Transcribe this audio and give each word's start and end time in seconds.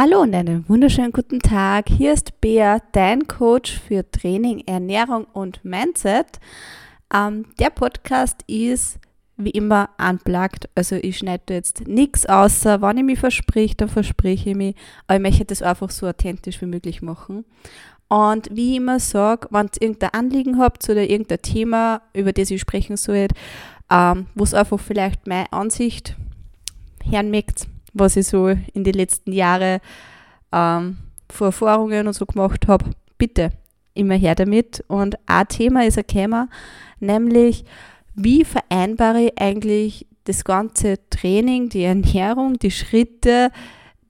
Hallo 0.00 0.20
und 0.22 0.32
einen 0.32 0.64
wunderschönen 0.68 1.10
guten 1.10 1.40
Tag. 1.40 1.88
Hier 1.88 2.12
ist 2.12 2.40
Bea, 2.40 2.78
dein 2.92 3.26
Coach 3.26 3.80
für 3.80 4.08
Training, 4.08 4.62
Ernährung 4.64 5.24
und 5.24 5.64
Mindset. 5.64 6.38
Ähm, 7.12 7.46
der 7.58 7.70
Podcast 7.70 8.44
ist 8.46 9.00
wie 9.36 9.50
immer 9.50 9.88
unplugged. 9.98 10.68
Also 10.76 10.94
ich 10.94 11.18
schneide 11.18 11.52
jetzt 11.52 11.88
nichts 11.88 12.26
außer, 12.26 12.80
wenn 12.80 12.98
ich 12.98 13.02
mich 13.02 13.18
verspreche, 13.18 13.74
dann 13.74 13.88
verspreche 13.88 14.50
ich 14.50 14.56
mich. 14.56 14.76
Aber 15.08 15.16
ich 15.16 15.22
möchte 15.22 15.46
das 15.46 15.62
einfach 15.62 15.90
so 15.90 16.06
authentisch 16.06 16.60
wie 16.60 16.66
möglich 16.66 17.02
machen. 17.02 17.44
Und 18.06 18.54
wie 18.54 18.70
ich 18.70 18.76
immer 18.76 19.00
sage, 19.00 19.48
wenn 19.50 19.66
ihr 19.66 19.82
irgendein 19.82 20.14
Anliegen 20.14 20.58
habt 20.60 20.88
oder 20.88 21.10
irgendein 21.10 21.42
Thema, 21.42 22.02
über 22.14 22.32
das 22.32 22.52
ich 22.52 22.60
sprechen 22.60 22.96
soll, 22.96 23.26
ähm, 23.90 24.26
wo 24.36 24.44
es 24.44 24.54
einfach 24.54 24.78
vielleicht 24.78 25.26
meine 25.26 25.52
Ansicht 25.52 26.14
hören 27.04 27.32
mögt, 27.32 27.66
was 27.92 28.16
ich 28.16 28.26
so 28.26 28.48
in 28.48 28.84
den 28.84 28.94
letzten 28.94 29.32
Jahren 29.32 29.80
ähm, 30.52 30.98
für 31.30 31.46
Erfahrungen 31.46 32.06
und 32.06 32.12
so 32.12 32.26
gemacht 32.26 32.68
habe, 32.68 32.86
bitte 33.18 33.50
immer 33.94 34.14
her 34.14 34.34
damit. 34.34 34.84
Und 34.88 35.16
ein 35.26 35.48
Thema 35.48 35.84
ist 35.84 35.98
ein 35.98 36.06
Thema, 36.06 36.48
nämlich 37.00 37.64
wie 38.14 38.44
vereinbare 38.44 39.26
ich 39.26 39.40
eigentlich 39.40 40.06
das 40.24 40.44
ganze 40.44 40.98
Training, 41.10 41.68
die 41.68 41.84
Ernährung, 41.84 42.58
die 42.58 42.70
Schritte, 42.70 43.50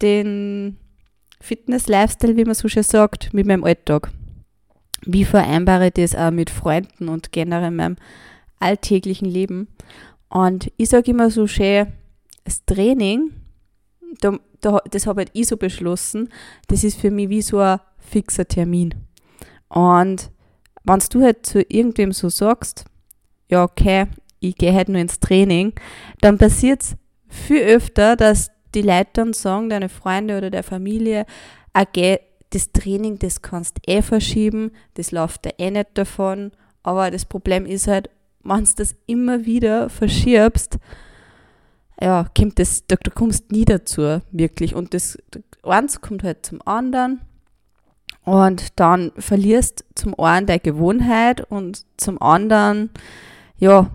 den 0.02 0.76
Fitness-Lifestyle, 1.40 2.36
wie 2.36 2.44
man 2.44 2.54
so 2.54 2.68
schön 2.68 2.82
sagt, 2.82 3.32
mit 3.32 3.46
meinem 3.46 3.64
Alltag. 3.64 4.10
Wie 5.04 5.24
vereinbare 5.24 5.86
ich 5.86 5.94
das 5.94 6.14
auch 6.14 6.32
mit 6.32 6.50
Freunden 6.50 7.08
und 7.08 7.32
generell 7.32 7.70
meinem 7.70 7.96
alltäglichen 8.58 9.28
Leben? 9.28 9.68
Und 10.28 10.72
ich 10.76 10.88
sage 10.88 11.12
immer 11.12 11.30
so 11.30 11.46
schön, 11.46 11.92
das 12.44 12.64
Training 12.64 13.30
da, 14.20 14.38
da, 14.60 14.80
das 14.90 15.06
habe 15.06 15.20
halt 15.20 15.30
ich 15.32 15.48
so 15.48 15.56
beschlossen, 15.56 16.30
das 16.68 16.84
ist 16.84 16.98
für 16.98 17.10
mich 17.10 17.28
wie 17.28 17.42
so 17.42 17.58
ein 17.58 17.80
fixer 17.98 18.46
Termin. 18.46 18.94
Und 19.68 20.30
wenn 20.84 21.00
du 21.10 21.22
halt 21.22 21.44
zu 21.44 21.62
irgendwem 21.62 22.12
so 22.12 22.28
sagst, 22.28 22.84
ja, 23.48 23.62
okay, 23.62 24.06
ich 24.40 24.56
gehe 24.56 24.74
halt 24.74 24.88
nur 24.88 25.00
ins 25.00 25.20
Training, 25.20 25.72
dann 26.20 26.38
passiert 26.38 26.82
es 26.82 26.96
viel 27.28 27.62
öfter, 27.62 28.16
dass 28.16 28.50
die 28.74 28.82
Leute 28.82 29.10
dann 29.14 29.32
sagen, 29.32 29.68
deine 29.68 29.88
Freunde 29.88 30.38
oder 30.38 30.50
der 30.50 30.62
Familie, 30.62 31.26
okay, 31.74 32.20
das 32.50 32.72
Training, 32.72 33.18
das 33.18 33.42
kannst 33.42 33.78
eh 33.86 34.02
verschieben, 34.02 34.72
das 34.94 35.10
läuft 35.10 35.44
da 35.44 35.50
eh 35.58 35.70
nicht 35.70 35.90
davon, 35.94 36.52
aber 36.82 37.10
das 37.10 37.24
Problem 37.24 37.66
ist 37.66 37.86
halt, 37.86 38.08
wenn 38.42 38.64
du 38.64 38.70
das 38.76 38.94
immer 39.06 39.44
wieder 39.44 39.90
verschiebst, 39.90 40.78
ja, 42.00 42.26
kommt 42.36 42.58
das, 42.58 42.86
da, 42.86 42.96
da 42.96 43.10
kommst 43.10 43.50
nie 43.50 43.64
dazu, 43.64 44.20
wirklich. 44.30 44.74
Und 44.74 44.94
das 44.94 45.18
eins 45.62 46.00
kommt 46.00 46.22
halt 46.22 46.46
zum 46.46 46.60
anderen. 46.66 47.20
Und 48.24 48.78
dann 48.78 49.12
verlierst 49.16 49.84
zum 49.94 50.18
einen 50.18 50.46
deine 50.46 50.60
Gewohnheit 50.60 51.40
und 51.50 51.84
zum 51.96 52.20
anderen, 52.20 52.90
ja, 53.58 53.90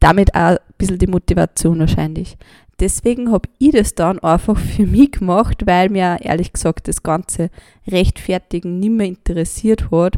damit 0.00 0.34
auch 0.34 0.50
ein 0.50 0.58
bisschen 0.76 0.98
die 0.98 1.06
Motivation 1.06 1.78
wahrscheinlich. 1.78 2.36
Deswegen 2.80 3.32
habe 3.32 3.48
ich 3.58 3.72
das 3.72 3.94
dann 3.94 4.18
einfach 4.18 4.58
für 4.58 4.86
mich 4.86 5.12
gemacht, 5.12 5.66
weil 5.66 5.88
mir 5.88 6.18
ehrlich 6.20 6.52
gesagt 6.52 6.88
das 6.88 7.02
ganze 7.02 7.50
Rechtfertigen 7.86 8.78
nicht 8.80 8.90
mehr 8.90 9.06
interessiert 9.06 9.90
hat, 9.90 10.16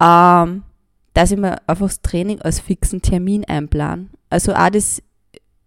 ähm, 0.00 0.64
dass 1.14 1.30
ich 1.30 1.38
mir 1.38 1.56
einfach 1.66 1.86
das 1.86 2.02
Training 2.02 2.40
als 2.42 2.60
fixen 2.60 3.00
Termin 3.00 3.44
einplane. 3.44 4.08
Also 4.28 4.52
auch 4.52 4.68
das 4.68 5.02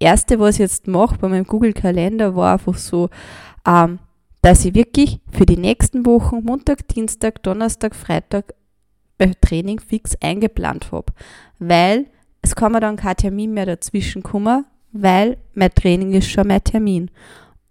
Erste, 0.04 0.38
was 0.38 0.56
ich 0.56 0.60
jetzt 0.60 0.86
mache 0.88 1.18
bei 1.18 1.30
meinem 1.30 1.46
Google-Kalender, 1.46 2.36
war 2.36 2.54
einfach 2.54 2.76
so, 2.76 3.10
ähm, 3.66 4.00
dass 4.42 4.66
ich 4.66 4.76
wirklich 4.76 5.22
für 5.32 5.46
die 5.46 5.56
nächsten 5.56 6.06
Wochen, 6.06 6.44
Montag, 6.44 6.90
Dienstag, 6.90 7.42
Donnerstag, 7.44 7.96
Freitag, 7.96 8.54
mein 9.18 9.34
Training 9.40 9.80
fix 9.80 10.18
eingeplant 10.22 10.92
habe. 10.92 11.14
Weil 11.58 12.08
es 12.42 12.54
kann 12.54 12.74
mir 12.74 12.82
dann 12.82 12.98
kein 12.98 13.16
Termin 13.16 13.54
mehr 13.54 13.66
dazwischen 13.66 14.24
kommen, 14.24 14.66
weil 14.92 15.38
mein 15.54 15.74
Training 15.74 16.12
ist 16.12 16.30
schon 16.30 16.48
mein 16.48 16.66
Termin. 16.66 17.10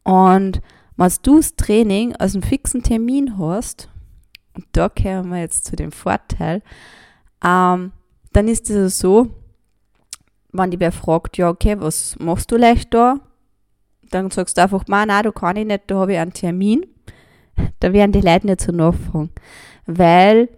Und 0.02 0.62
wenn 0.96 1.12
du 1.22 1.36
das 1.36 1.54
Training 1.56 2.16
aus 2.16 2.32
einem 2.32 2.42
fixen 2.42 2.82
Termin 2.82 3.36
hast, 3.36 3.90
und 4.54 4.64
da 4.72 4.88
kommen 4.88 5.28
wir 5.28 5.40
jetzt 5.40 5.66
zu 5.66 5.76
dem 5.76 5.92
Vorteil, 5.92 6.62
ähm, 7.44 7.92
dann 8.32 8.48
ist 8.48 8.70
es 8.70 8.76
also 8.76 8.88
so, 8.88 9.41
wenn 10.52 10.70
die 10.70 10.80
wer 10.80 10.92
fragt, 10.92 11.36
ja, 11.38 11.48
okay, 11.48 11.76
was 11.78 12.16
machst 12.18 12.50
du 12.50 12.56
leicht 12.56 12.92
da? 12.94 13.20
Dann 14.10 14.30
sagst 14.30 14.58
du 14.58 14.62
einfach, 14.62 14.84
nein, 14.86 15.08
nein, 15.08 15.24
da 15.24 15.30
kann 15.30 15.56
ich 15.56 15.66
nicht, 15.66 15.84
da 15.86 15.96
habe 15.96 16.12
ich 16.12 16.18
einen 16.18 16.32
Termin. 16.32 16.86
Da 17.80 17.92
werden 17.92 18.12
die 18.12 18.22
Leute 18.22 18.46
nicht 18.46 18.62
so 18.62 18.72
nachfragen. 18.72 19.30
Weil 19.84 20.48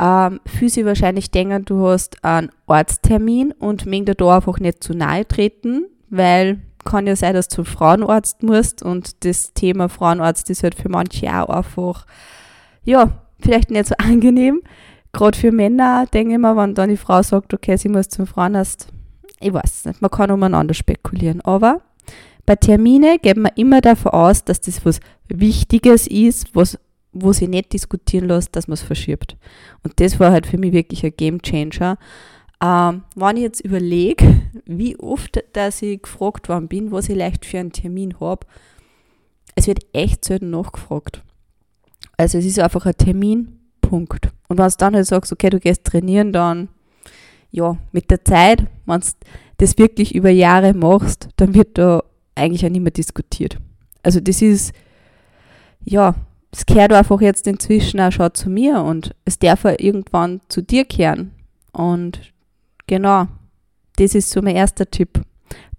ähm, 0.00 0.40
viele 0.46 0.70
sich 0.70 0.84
wahrscheinlich 0.84 1.30
denken, 1.30 1.64
du 1.64 1.86
hast 1.86 2.24
einen 2.24 2.50
Arzttermin 2.66 3.52
und 3.52 3.84
mögen 3.84 4.06
da 4.06 4.36
einfach 4.36 4.58
nicht 4.58 4.82
zu 4.82 4.94
nahe 4.94 5.28
treten, 5.28 5.86
weil 6.08 6.60
kann 6.84 7.06
ja 7.06 7.16
sein, 7.16 7.34
dass 7.34 7.48
du 7.48 7.56
zum 7.56 7.64
Frauenarzt 7.66 8.42
musst 8.42 8.82
und 8.82 9.24
das 9.24 9.52
Thema 9.52 9.88
Frauenarzt 9.88 10.48
ist 10.48 10.62
halt 10.62 10.74
für 10.74 10.88
manche 10.88 11.28
auch 11.28 11.48
einfach, 11.48 12.06
ja, 12.82 13.24
vielleicht 13.40 13.70
nicht 13.70 13.86
so 13.86 13.94
angenehm. 13.98 14.62
Gerade 15.12 15.38
für 15.38 15.52
Männer 15.52 16.06
denke 16.06 16.34
ich 16.34 16.38
mir, 16.38 16.56
wenn 16.56 16.74
dann 16.74 16.90
die 16.90 16.96
Frau 16.96 17.22
sagt, 17.22 17.52
okay, 17.52 17.76
sie 17.76 17.88
muss 17.88 18.08
zum 18.08 18.26
Frauenarzt, 18.26 18.88
ich 19.40 19.52
weiß 19.52 19.62
es 19.64 19.84
nicht, 19.84 20.02
man 20.02 20.10
kann 20.10 20.30
umeinander 20.30 20.74
spekulieren, 20.74 21.40
aber 21.42 21.82
bei 22.46 22.56
Termine 22.56 23.18
geht 23.18 23.36
man 23.36 23.52
immer 23.56 23.80
davon 23.80 24.12
aus, 24.12 24.44
dass 24.44 24.60
das 24.60 24.84
was 24.84 25.00
Wichtiges 25.28 26.06
ist, 26.06 26.54
was, 26.54 26.78
wo 27.12 27.32
sie 27.32 27.46
nicht 27.46 27.72
diskutieren 27.72 28.26
lässt, 28.28 28.56
dass 28.56 28.68
man 28.68 28.74
es 28.74 28.82
verschiebt. 28.82 29.36
Und 29.82 30.00
das 30.00 30.18
war 30.18 30.32
halt 30.32 30.46
für 30.46 30.56
mich 30.56 30.72
wirklich 30.72 31.04
ein 31.04 31.12
Game 31.14 31.42
Changer. 31.42 31.98
Ähm, 32.62 33.02
wenn 33.14 33.36
ich 33.36 33.42
jetzt 33.42 33.60
überlege, 33.60 34.40
wie 34.64 34.98
oft, 34.98 35.44
dass 35.52 35.82
ich 35.82 36.00
gefragt 36.00 36.48
worden 36.48 36.68
bin, 36.68 36.90
was 36.90 37.10
ich 37.10 37.16
leicht 37.16 37.44
für 37.44 37.58
einen 37.58 37.72
Termin 37.72 38.18
habe, 38.18 38.46
es 39.54 39.66
wird 39.66 39.84
echt 39.92 40.24
selten 40.24 40.50
nachgefragt. 40.50 41.22
Also 42.16 42.38
es 42.38 42.46
ist 42.46 42.58
einfach 42.58 42.86
ein 42.86 42.96
Termin, 42.96 43.58
Punkt. 43.80 44.30
Und 44.48 44.58
wenn 44.58 44.68
du 44.68 44.74
dann 44.78 44.94
halt 44.94 45.06
sagst, 45.06 45.32
okay, 45.32 45.50
du 45.50 45.60
gehst 45.60 45.84
trainieren, 45.84 46.32
dann 46.32 46.68
ja, 47.50 47.76
mit 47.92 48.10
der 48.10 48.24
Zeit, 48.24 48.66
wenn 48.86 49.00
du 49.00 49.06
das 49.58 49.78
wirklich 49.78 50.14
über 50.14 50.30
Jahre 50.30 50.74
machst, 50.74 51.28
dann 51.36 51.54
wird 51.54 51.78
da 51.78 52.02
eigentlich 52.34 52.64
auch 52.64 52.70
nicht 52.70 52.82
mehr 52.82 52.92
diskutiert. 52.92 53.58
Also 54.02 54.20
das 54.20 54.42
ist, 54.42 54.72
ja, 55.84 56.14
es 56.52 56.64
gehört 56.66 56.92
einfach 56.92 57.20
jetzt 57.20 57.46
inzwischen 57.46 58.00
auch 58.00 58.12
schon 58.12 58.34
zu 58.34 58.50
mir 58.50 58.82
und 58.82 59.14
es 59.24 59.38
darf 59.38 59.64
auch 59.64 59.74
irgendwann 59.78 60.40
zu 60.48 60.62
dir 60.62 60.84
kehren. 60.84 61.32
Und 61.72 62.32
genau, 62.86 63.26
das 63.96 64.14
ist 64.14 64.30
so 64.30 64.40
mein 64.40 64.56
erster 64.56 64.90
Tipp. 64.90 65.20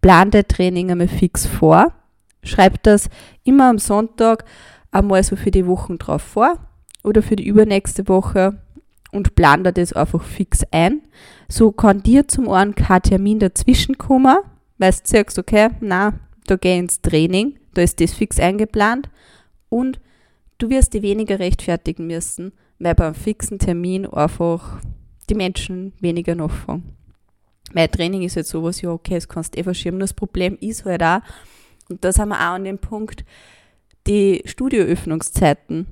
Plan 0.02 0.32
dein 0.32 0.48
Training 0.48 0.92
einmal 0.92 1.08
fix 1.08 1.46
vor. 1.46 1.94
Schreib 2.44 2.84
das 2.84 3.10
immer 3.44 3.70
am 3.70 3.80
Sonntag 3.80 4.46
einmal 4.92 5.24
so 5.24 5.36
für 5.36 5.52
die 5.52 5.68
Wochen 5.68 5.98
drauf 5.98 6.22
vor 6.22 6.58
oder 7.04 7.22
für 7.22 7.36
die 7.36 7.48
übernächste 7.48 8.08
Woche 8.08 8.62
und 9.12 9.36
plan 9.36 9.64
da 9.64 9.72
das 9.72 9.94
einfach 9.94 10.24
fix 10.24 10.64
ein. 10.72 11.02
So 11.52 11.72
kann 11.72 12.04
dir 12.04 12.28
zum 12.28 12.48
einen 12.48 12.76
kein 12.76 13.02
Termin 13.02 13.40
dazwischen 13.40 13.98
kommen, 13.98 14.38
weil 14.78 14.92
du 14.92 14.98
sagst, 15.04 15.40
okay, 15.40 15.70
na, 15.82 16.14
da 16.46 16.56
geh 16.56 16.78
ins 16.78 17.02
Training, 17.02 17.60
da 17.74 17.82
ist 17.82 18.00
das 18.00 18.14
fix 18.14 18.40
eingeplant 18.40 19.10
und 19.68 20.00
du 20.60 20.70
wirst 20.70 20.94
dir 20.94 21.02
weniger 21.02 21.40
rechtfertigen 21.40 22.06
müssen, 22.06 22.54
weil 22.78 22.94
beim 22.94 23.16
fixen 23.16 23.58
Termin 23.58 24.06
einfach 24.06 24.80
die 25.30 25.36
Menschen 25.36 25.94
weniger 26.00 26.36
nachfragen. 26.36 26.96
Mein 27.74 27.92
Training 27.92 28.22
ist 28.24 28.36
jetzt 28.36 28.50
sowas, 28.50 28.82
ja, 28.82 28.92
okay, 28.92 29.16
das 29.16 29.28
kannst 29.28 29.56
du 29.56 29.60
eh 29.60 29.64
verschieben. 29.64 30.00
Das 30.00 30.14
Problem 30.14 30.58
ist 30.60 30.86
halt 30.86 31.04
auch, 31.04 31.22
und 31.90 32.04
da 32.04 32.12
sind 32.12 32.30
wir 32.30 32.36
auch 32.36 32.54
an 32.54 32.64
dem 32.64 32.78
Punkt, 32.78 33.26
die 34.08 34.42
Studioöffnungszeiten 34.46 35.88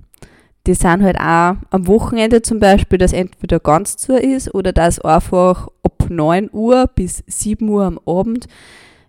die 0.67 0.73
sind 0.73 1.01
halt 1.01 1.17
auch 1.17 1.55
am 1.69 1.87
Wochenende 1.87 2.41
zum 2.41 2.59
Beispiel, 2.59 2.97
dass 2.99 3.13
entweder 3.13 3.59
ganz 3.59 3.95
zu 3.95 4.17
ist 4.17 4.53
oder 4.53 4.73
dass 4.73 4.99
einfach 4.99 5.69
ab 5.81 6.05
9 6.09 6.49
Uhr 6.51 6.89
bis 6.93 7.23
7 7.25 7.67
Uhr 7.69 7.85
am 7.85 7.99
Abend, 8.05 8.47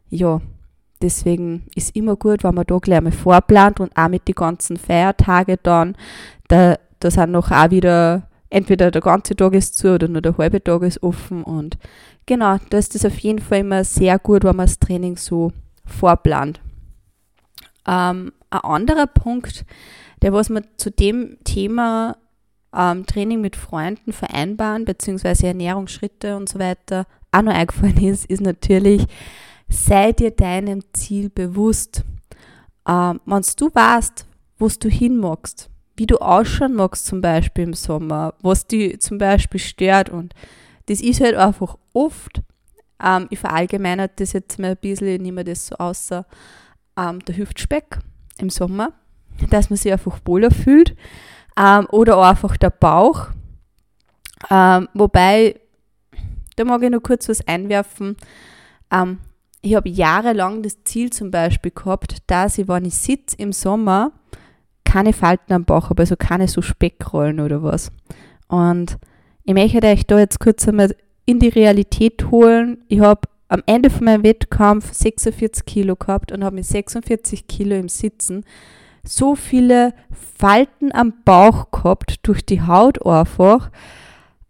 ja, 0.09 0.41
deswegen 1.03 1.67
ist 1.75 1.97
immer 1.97 2.15
gut, 2.15 2.45
wenn 2.45 2.55
man 2.55 2.65
da 2.67 2.79
gleich 2.79 3.01
mal 3.01 3.13
vorplant 3.13 3.81
und 3.81 3.97
auch 3.97 4.09
mit 4.09 4.29
den 4.29 4.37
ganzen 4.37 4.77
Feiertagen 4.77 5.57
dann, 5.65 5.97
da, 6.47 6.77
da 7.01 7.11
sind 7.11 7.33
noch 7.33 7.51
auch 7.51 7.71
wieder, 7.71 8.29
entweder 8.51 8.93
der 8.93 9.03
ganze 9.03 9.35
Tag 9.35 9.55
ist 9.55 9.77
zu 9.77 9.95
oder 9.95 10.07
nur 10.07 10.23
der 10.23 10.39
halbe 10.39 10.63
Tag 10.63 10.83
ist 10.83 11.03
offen 11.03 11.43
und 11.43 11.77
genau, 12.25 12.59
da 12.71 12.79
ist 12.79 12.95
das 12.95 13.05
auf 13.05 13.19
jeden 13.19 13.41
Fall 13.41 13.59
immer 13.59 13.83
sehr 13.83 14.19
gut, 14.21 14.45
wenn 14.45 14.57
man 14.57 14.67
das 14.67 14.79
Training 14.79 15.17
so 15.17 15.53
vorplant. 15.85 16.61
Ähm, 17.87 18.33
ein 18.51 18.61
anderer 18.61 19.07
Punkt, 19.07 19.65
der 20.23 20.33
was 20.33 20.49
man 20.49 20.65
zu 20.77 20.91
dem 20.91 21.39
Thema 21.45 22.17
ähm, 22.75 23.07
Training 23.07 23.41
mit 23.41 23.57
Freunden 23.57 24.13
vereinbaren, 24.13 24.85
beziehungsweise 24.85 25.47
Ernährungsschritte 25.47 26.37
und 26.37 26.49
so 26.49 26.59
weiter, 26.59 27.07
auch 27.33 27.43
noch 27.43 27.55
eingefallen 27.55 28.03
ist, 28.05 28.27
ist 28.27 28.41
natürlich, 28.41 29.07
sei 29.69 30.13
dir 30.13 30.31
deinem 30.31 30.83
Ziel 30.93 31.31
bewusst. 31.31 32.05
Ähm, 32.89 33.21
wenn 33.27 33.43
du 33.57 33.71
weißt, 33.73 34.27
wo 34.59 34.69
du 34.69 34.89
hin 34.89 35.19
magst, 35.19 35.69
wie 35.97 36.07
du 36.07 36.19
ausschauen 36.19 36.75
magst 36.75 37.07
zum 37.07 37.21
Beispiel 37.21 37.65
im 37.65 37.75
Sommer, 37.75 38.35
was 38.41 38.67
dich 38.67 39.01
zum 39.01 39.19
Beispiel 39.19 39.61
stört 39.61 40.11
und 40.11 40.35
das 40.87 41.01
ist 41.01 41.21
halt 41.21 41.35
einfach 41.35 41.77
oft, 41.93 42.41
ähm, 43.03 43.27
ich 43.31 43.39
verallgemeinere 43.39 44.11
das 44.17 44.33
jetzt 44.33 44.59
mal 44.59 44.71
ein 44.71 44.77
bisschen, 44.77 45.09
ich 45.09 45.21
nehme 45.21 45.45
das 45.45 45.67
so 45.67 45.77
außer 45.77 46.25
ähm, 46.97 47.19
der 47.21 47.37
Hüftspeck 47.37 47.99
im 48.39 48.49
Sommer, 48.49 48.93
dass 49.51 49.71
man 49.71 49.77
sich 49.77 49.93
einfach 49.93 50.19
wohler 50.25 50.51
fühlt 50.51 50.95
ähm, 51.59 51.87
oder 51.91 52.17
auch 52.17 52.29
einfach 52.29 52.57
der 52.57 52.71
Bauch, 52.71 53.29
ähm, 54.51 54.89
wobei, 54.95 55.61
da 56.57 56.65
mag 56.65 56.83
ich 56.83 56.91
noch 56.91 57.03
kurz 57.03 57.29
was 57.29 57.47
einwerfen, 57.47 58.17
ähm, 58.91 59.19
ich 59.61 59.75
habe 59.75 59.89
jahrelang 59.89 60.63
das 60.63 60.85
Ziel 60.85 61.11
zum 61.11 61.31
Beispiel 61.31 61.73
gehabt, 61.73 62.19
dass 62.29 62.59
ich, 62.59 62.69
wenn 62.69 62.85
ich 62.85 62.95
sitze 62.95 63.37
im 63.39 63.53
Sommer, 63.53 64.13
keine 64.85 65.13
Falten 65.13 65.53
am 65.53 65.65
Bauch 65.65 65.91
habe, 65.91 66.03
also 66.03 66.17
keine 66.17 66.49
so 66.49 66.63
Speckrollen 66.63 67.41
oder 67.41 67.63
was. 67.63 67.91
Und 68.47 68.99
ich 69.45 69.55
möchte 69.55 69.87
euch 69.87 70.07
da 70.07 70.19
jetzt 70.19 70.41
kurz 70.41 70.67
einmal 70.69 70.95
in 71.27 71.41
die 71.41 71.49
Realität 71.49 72.31
holen. 72.31 72.85
Ich 72.89 73.01
habe 73.01 73.23
am 73.49 73.63
Ende 73.67 73.91
von 73.91 74.05
meinem 74.05 74.23
Wettkampf 74.23 74.93
46 74.93 75.67
Kilo 75.67 75.97
gehabt 75.97 76.33
und 76.33 76.45
habe 76.45 76.57
mit 76.57 76.65
46 76.65 77.47
Kilo 77.49 77.77
im 77.77 77.89
Sitzen 77.89 78.45
so 79.05 79.35
viele 79.35 79.95
Falten 80.39 80.93
am 80.93 81.15
Bauch 81.25 81.71
gehabt 81.71 82.21
durch 82.23 82.45
die 82.45 82.63
Haut 82.63 83.05
einfach. 83.05 83.71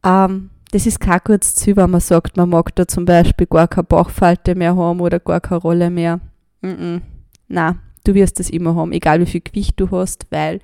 Ähm, 0.04 0.50
das 0.70 0.86
ist 0.86 1.00
kein 1.00 1.20
gutes 1.24 1.54
Ziel, 1.54 1.76
wenn 1.76 1.90
man 1.90 2.00
sagt, 2.00 2.36
man 2.36 2.50
mag 2.50 2.74
da 2.74 2.86
zum 2.86 3.04
Beispiel 3.04 3.46
gar 3.46 3.68
keine 3.68 3.84
Bauchfalte 3.84 4.54
mehr 4.54 4.76
haben 4.76 5.00
oder 5.00 5.18
gar 5.18 5.40
keine 5.40 5.60
Rolle 5.60 5.90
mehr. 5.90 6.20
Mm 6.60 6.68
-mm. 6.68 7.00
Na, 7.48 7.76
du 8.04 8.14
wirst 8.14 8.38
das 8.38 8.50
immer 8.50 8.74
haben, 8.74 8.92
egal 8.92 9.20
wie 9.20 9.26
viel 9.26 9.40
Gewicht 9.40 9.80
du 9.80 9.90
hast, 9.90 10.26
weil 10.30 10.60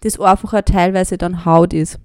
das 0.00 0.20
einfach 0.20 0.54
auch 0.54 0.62
teilweise 0.62 1.16
dann 1.16 1.44
Haut 1.44 1.72
ist, 1.72 1.98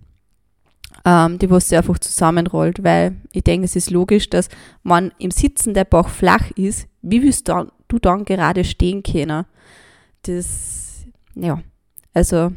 ähm, 1.06 1.40
die 1.40 1.50
was 1.50 1.70
sich 1.70 1.78
einfach 1.78 2.00
zusammenrollt, 2.00 2.84
weil 2.84 3.16
ich 3.32 3.44
denke, 3.44 3.66
es 3.66 3.76
ist 3.76 3.92
logisch, 3.92 4.30
dass 4.30 4.50
man 4.84 5.12
im 5.18 5.32
Sitzen 5.32 5.74
der 5.74 5.86
Bauch 5.86 6.10
flach 6.10 6.52
ist, 6.52 6.88
wie 7.02 7.22
willst 7.22 7.50
du 7.50 8.00
dann 8.00 8.26
gerade 8.26 8.64
stehen 8.64 9.04
können? 9.04 9.46
Das, 10.24 10.85
ja, 11.36 11.62
also 12.14 12.52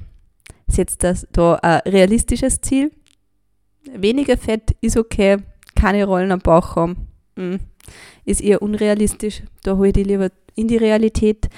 setzt 0.67 1.03
das 1.03 1.27
da 1.33 1.55
ein 1.57 1.81
realistisches 1.87 2.61
Ziel, 2.61 2.91
weniger 3.85 4.37
Fett 4.37 4.77
ist 4.81 4.97
okay, 4.97 5.39
keine 5.75 6.05
Rollen 6.05 6.33
am 6.33 6.41
Bauch 6.41 6.77
haben, 6.77 7.09
hm, 7.37 7.61
ist 8.25 8.41
eher 8.41 8.63
unrealistisch. 8.63 9.43
Da 9.63 9.77
hole 9.77 9.89
ich 9.89 9.95
die 9.95 10.03
lieber 10.03 10.31
in 10.55 10.69
die 10.69 10.77
Realität. 10.77 11.49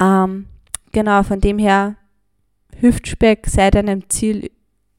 Ähm, 0.00 0.46
genau, 0.92 1.22
von 1.22 1.40
dem 1.40 1.58
her, 1.58 1.96
Hüftspeck, 2.80 3.46
sei 3.46 3.70
deinem 3.70 4.08
Ziel, 4.08 4.50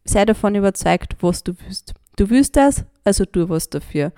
sei 0.06 0.26
davon 0.26 0.56
überzeugt, 0.56 1.16
was 1.22 1.44
du 1.44 1.54
willst. 1.60 1.94
Du 2.18 2.30
willst 2.30 2.56
das, 2.56 2.86
also 3.04 3.26
tu 3.26 3.50
was 3.50 3.70
dafür. 3.70 4.12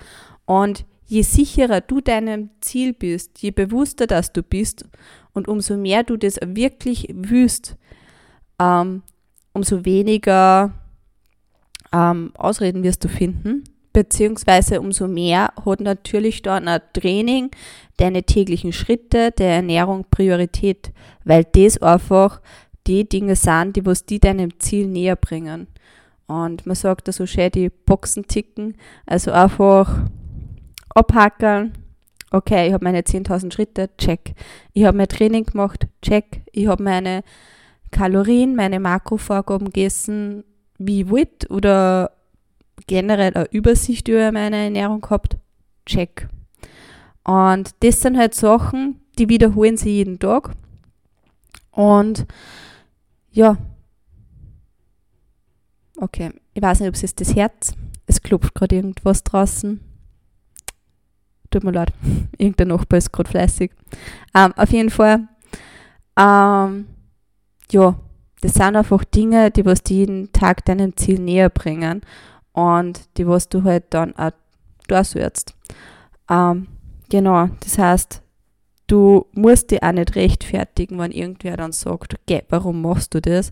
Und 0.45 0.85
je 1.13 1.21
sicherer 1.21 1.81
du 1.81 2.01
deinem 2.01 2.49
Ziel 2.59 2.93
bist, 2.93 3.39
je 3.41 3.51
bewusster 3.51 4.07
dass 4.07 4.33
du 4.33 4.41
bist 4.41 4.85
und 5.33 5.47
umso 5.47 5.77
mehr 5.77 6.03
du 6.03 6.17
das 6.17 6.39
wirklich 6.43 7.07
willst, 7.13 7.75
ähm, 8.59 9.03
umso 9.53 9.85
weniger 9.85 10.73
ähm, 11.91 12.31
Ausreden 12.35 12.81
wirst 12.81 13.03
du 13.03 13.09
finden, 13.09 13.63
beziehungsweise 13.93 14.81
umso 14.81 15.07
mehr 15.07 15.53
hat 15.63 15.81
natürlich 15.81 16.41
dann 16.41 16.67
ein 16.67 16.81
Training, 16.93 17.51
deine 17.97 18.23
täglichen 18.23 18.73
Schritte, 18.73 19.29
der 19.31 19.51
Ernährung 19.51 20.07
Priorität, 20.09 20.91
weil 21.25 21.43
das 21.43 21.77
einfach 21.77 22.41
die 22.87 23.07
Dinge 23.07 23.35
sind, 23.35 23.75
die 23.75 23.85
was 23.85 24.07
die 24.07 24.19
deinem 24.19 24.59
Ziel 24.59 24.87
näher 24.87 25.15
bringen. 25.15 25.67
Und 26.25 26.65
man 26.65 26.75
sagt 26.75 27.07
da 27.07 27.11
so 27.11 27.27
schön, 27.27 27.51
die 27.51 27.69
Boxen 27.69 28.25
ticken, 28.25 28.75
also 29.05 29.31
einfach 29.31 30.09
abhackern, 30.93 31.73
okay, 32.31 32.67
ich 32.67 32.73
habe 32.73 32.83
meine 32.83 33.01
10.000 33.01 33.53
Schritte, 33.53 33.89
check. 33.97 34.33
Ich 34.73 34.85
habe 34.85 34.97
mein 34.97 35.07
Training 35.07 35.45
gemacht, 35.45 35.87
check. 36.01 36.41
Ich 36.51 36.67
habe 36.67 36.83
meine 36.83 37.23
Kalorien, 37.91 38.55
meine 38.55 38.79
Makrovorgaben 38.79 39.67
gegessen, 39.67 40.43
wie 40.77 41.01
ich 41.01 41.09
wollte 41.09 41.47
oder 41.49 42.11
generell 42.87 43.33
eine 43.33 43.51
Übersicht 43.51 44.07
über 44.07 44.31
meine 44.31 44.57
Ernährung 44.57 45.01
gehabt, 45.01 45.37
check. 45.85 46.27
Und 47.23 47.71
das 47.79 48.01
sind 48.01 48.17
halt 48.17 48.33
Sachen, 48.33 48.99
die 49.17 49.29
wiederholen 49.29 49.77
sie 49.77 49.91
jeden 49.91 50.19
Tag. 50.19 50.51
Und 51.71 52.25
ja, 53.31 53.57
okay, 55.97 56.31
ich 56.53 56.61
weiß 56.61 56.79
nicht, 56.79 56.89
ob 56.89 56.95
es 56.95 57.03
ist 57.03 57.21
das 57.21 57.35
Herz. 57.35 57.73
Es 58.05 58.21
klopft 58.21 58.53
gerade 58.53 58.75
irgendwas 58.75 59.23
draußen. 59.23 59.79
Tut 61.53 61.63
mir 61.63 61.71
leid, 61.71 61.93
irgendein 62.39 62.69
Nachbar 62.69 62.97
ist 62.97 63.13
gerade 63.13 63.29
fleißig. 63.29 63.69
Ähm, 64.33 64.53
auf 64.55 64.71
jeden 64.71 64.89
Fall, 64.89 65.27
ähm, 66.17 66.87
ja, 67.69 67.95
das 68.41 68.53
sind 68.55 68.75
einfach 68.75 69.03
Dinge, 69.03 69.51
die 69.51 69.63
was 69.63 69.83
jeden 69.87 70.33
Tag 70.33 70.65
deinem 70.65 70.97
Ziel 70.97 71.19
näher 71.19 71.51
bringen 71.51 72.01
und 72.53 73.07
die 73.17 73.27
was 73.27 73.49
du 73.49 73.63
halt 73.63 73.83
dann 73.91 74.15
auch 74.15 74.31
sollst. 75.03 75.53
Ähm, 76.27 76.69
genau, 77.09 77.49
das 77.59 77.77
heißt, 77.77 78.23
du 78.87 79.27
musst 79.33 79.69
dich 79.69 79.83
auch 79.83 79.91
nicht 79.91 80.15
rechtfertigen, 80.15 80.97
wenn 80.97 81.11
irgendwer 81.11 81.55
dann 81.57 81.71
sagt, 81.71 82.15
okay, 82.15 82.41
warum 82.49 82.81
machst 82.81 83.13
du 83.13 83.21
das? 83.21 83.51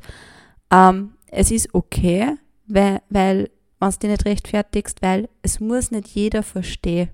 Ähm, 0.71 1.11
es 1.27 1.51
ist 1.51 1.75
okay, 1.75 2.35
weil, 2.65 3.03
weil 3.09 3.51
wenn 3.79 3.91
du 3.91 3.97
dich 3.99 4.09
nicht 4.09 4.25
rechtfertigst, 4.25 5.03
weil 5.03 5.29
es 5.43 5.59
muss 5.59 5.91
nicht 5.91 6.07
jeder 6.07 6.41
verstehen, 6.41 7.11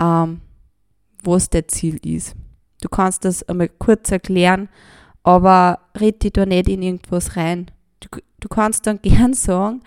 ähm, 0.00 0.40
was 1.22 1.50
der 1.50 1.68
Ziel 1.68 1.98
ist. 2.04 2.34
Du 2.80 2.88
kannst 2.88 3.24
das 3.24 3.42
einmal 3.42 3.68
kurz 3.68 4.10
erklären, 4.10 4.68
aber 5.22 5.80
red 5.98 6.22
dich 6.22 6.32
da 6.32 6.46
nicht 6.46 6.68
in 6.68 6.82
irgendwas 6.82 7.36
rein. 7.36 7.70
Du, 8.00 8.08
du 8.40 8.48
kannst 8.48 8.86
dann 8.86 9.00
gern 9.02 9.34
sagen, 9.34 9.82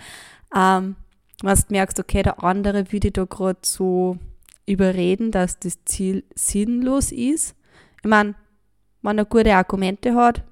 ähm, 0.55 0.95
wenn 1.41 1.55
du 1.55 1.61
merkst, 1.69 1.99
okay, 1.99 2.23
der 2.23 2.43
andere 2.43 2.91
würde 2.91 3.11
da 3.11 3.25
gerade 3.25 3.59
so 3.63 4.17
überreden, 4.65 5.31
dass 5.31 5.59
das 5.59 5.83
Ziel 5.85 6.23
sinnlos 6.35 7.11
ist. 7.11 7.55
Ich 8.01 8.09
meine, 8.09 8.35
wenn 9.01 9.17
er 9.17 9.25
gute 9.25 9.53
Argumente 9.55 10.15
hat, 10.15 10.43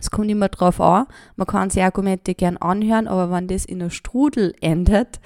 es 0.00 0.10
kommt 0.10 0.30
immer 0.30 0.48
drauf 0.48 0.80
an, 0.80 1.06
man 1.36 1.46
kann 1.46 1.70
sich 1.70 1.82
Argumente 1.82 2.34
gern 2.34 2.56
anhören, 2.56 3.08
aber 3.08 3.30
wenn 3.30 3.48
das 3.48 3.64
in 3.64 3.82
einer 3.82 3.90
Strudel 3.90 4.54
endet, 4.60 5.20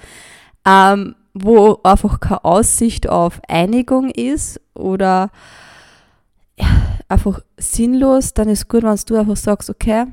ähm, 0.65 1.15
wo 1.33 1.79
einfach 1.83 2.19
keine 2.19 2.45
Aussicht 2.45 3.09
auf 3.09 3.41
Einigung 3.47 4.09
ist 4.09 4.61
oder 4.73 5.31
einfach 7.09 7.41
sinnlos, 7.57 8.33
dann 8.33 8.49
ist 8.49 8.67
gut, 8.67 8.83
wenn 8.83 8.99
du 9.05 9.15
einfach 9.15 9.37
sagst, 9.37 9.69
okay, 9.69 10.05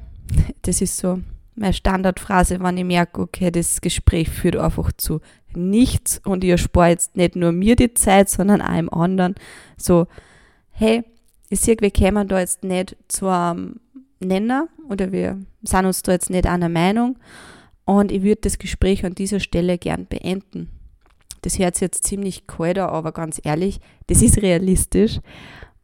das 0.63 0.81
ist 0.81 0.97
so 0.97 1.21
meine 1.55 1.73
Standardphrase, 1.73 2.61
wenn 2.61 2.79
ich 2.79 2.85
merke, 2.85 3.21
okay, 3.21 3.51
das 3.51 3.81
Gespräch 3.81 4.31
führt 4.31 4.57
einfach 4.57 4.93
zu 4.97 5.21
nichts 5.55 6.21
und 6.25 6.45
ich 6.45 6.51
erspare 6.51 6.91
jetzt 6.91 7.17
nicht 7.17 7.37
nur 7.37 7.53
mir 7.53 7.77
die 7.77 7.93
Zeit, 7.93 8.31
sondern 8.31 8.63
auch 8.63 8.79
im 8.79 8.93
anderen. 8.93 9.35
So, 9.77 10.07
hey, 10.71 11.05
ich 11.51 11.61
sehe, 11.61 11.77
wir 11.81 11.91
kämen 11.91 12.29
da 12.29 12.39
jetzt 12.39 12.65
nicht 12.65 12.97
zu 13.09 13.29
einem 13.29 13.81
Nenner 14.21 14.69
oder 14.89 15.13
wir 15.13 15.39
sind 15.63 15.87
uns 15.87 16.03
da 16.03 16.13
jetzt 16.13 16.31
nicht 16.31 16.47
einer 16.47 16.69
Meinung 16.69 17.19
und 17.85 18.13
ich 18.13 18.23
würde 18.23 18.43
das 18.43 18.59
Gespräch 18.59 19.05
an 19.05 19.15
dieser 19.15 19.41
Stelle 19.41 19.77
gern 19.77 20.07
beenden. 20.07 20.80
Das 21.43 21.59
hört 21.59 21.75
sich 21.75 21.83
jetzt 21.83 22.05
ziemlich 22.05 22.47
kalt 22.47 22.79
an, 22.79 22.91
aber 22.91 23.13
ganz 23.13 23.41
ehrlich, 23.43 23.81
das 24.07 24.23
ist 24.23 24.43
realistisch 24.43 25.21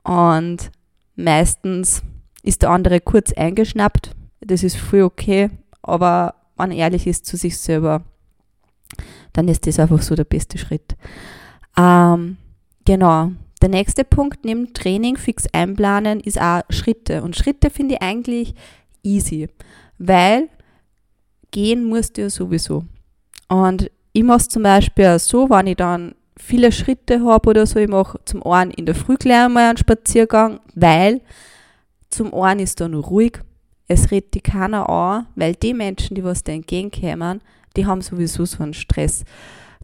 und 0.03 0.71
meistens 1.15 2.03
ist 2.43 2.63
der 2.63 2.71
andere 2.71 3.01
kurz 3.01 3.33
eingeschnappt. 3.33 4.15
Das 4.41 4.63
ist 4.63 4.77
voll 4.77 5.03
okay, 5.03 5.51
aber 5.83 6.35
wenn 6.57 6.71
er 6.71 6.79
ehrlich 6.79 7.07
ist 7.07 7.27
zu 7.27 7.37
sich 7.37 7.59
selber, 7.59 8.03
dann 9.33 9.49
ist 9.49 9.67
das 9.67 9.79
einfach 9.79 10.03
so 10.03 10.15
der 10.15 10.25
beste 10.25 10.59
Schritt. 10.59 10.97
Ähm, 11.77 12.37
genau. 12.85 13.33
Der 13.63 13.69
nächste 13.69 14.05
Punkt 14.05 14.45
neben 14.45 14.75
Training 14.75 15.17
fix 15.17 15.47
einplanen 15.53 16.21
ist 16.21 16.41
auch 16.41 16.63
Schritte. 16.71 17.23
Und 17.23 17.37
Schritte 17.37 17.71
finde 17.71 17.95
ich 17.95 18.03
eigentlich 18.03 18.55
easy, 19.03 19.49
weil 19.99 20.49
gehen 21.51 21.85
musst 21.85 22.17
du 22.17 22.23
ja 22.23 22.31
sowieso. 22.31 22.85
Und 23.49 23.91
ich 24.17 24.23
mache 24.23 24.39
es 24.39 24.49
zum 24.49 24.63
Beispiel 24.63 25.19
so, 25.19 25.51
wenn 25.51 25.67
ich 25.67 25.77
dann 25.77 26.15
viele 26.39 26.73
Schritte 26.73 27.23
habe 27.23 27.51
oder 27.51 27.67
so. 27.67 27.79
Ich 27.79 27.89
mache 27.89 28.19
zum 28.25 28.43
einen 28.47 28.71
in 28.71 28.87
der 28.87 28.95
Früh 28.95 29.17
gleich 29.17 29.47
mal 29.51 29.69
einen 29.69 29.77
Spaziergang, 29.77 30.61
weil 30.75 31.21
zum 32.09 32.33
einen 32.33 32.61
ist 32.61 32.81
da 32.81 32.89
noch 32.89 33.11
ruhig. 33.11 33.41
Es 33.89 34.11
redet 34.11 34.33
die 34.33 34.41
keiner 34.41 34.89
an, 34.89 35.27
weil 35.35 35.55
die 35.55 35.75
Menschen, 35.75 36.15
die 36.15 36.25
was 36.25 36.43
da 36.43 36.53
entgegenkommen, 36.53 37.43
die 37.77 37.85
haben 37.85 38.01
sowieso 38.01 38.47
so 38.47 38.63
einen 38.63 38.73
Stress, 38.73 39.25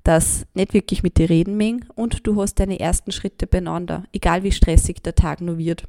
dass 0.02 0.46
nicht 0.54 0.72
wirklich 0.72 1.02
mit 1.02 1.18
dir 1.18 1.28
reden 1.28 1.58
mögen 1.58 1.84
und 1.94 2.26
du 2.26 2.40
hast 2.40 2.54
deine 2.54 2.80
ersten 2.80 3.12
Schritte 3.12 3.46
beieinander, 3.46 4.04
egal 4.14 4.44
wie 4.44 4.52
stressig 4.52 5.02
der 5.02 5.14
Tag 5.14 5.42
nur 5.42 5.58
wird. 5.58 5.84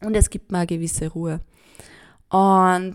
Und 0.00 0.14
es 0.14 0.30
gibt 0.30 0.50
mal 0.50 0.60
eine 0.60 0.68
gewisse 0.68 1.08
Ruhe. 1.08 1.40
Und 2.30 2.94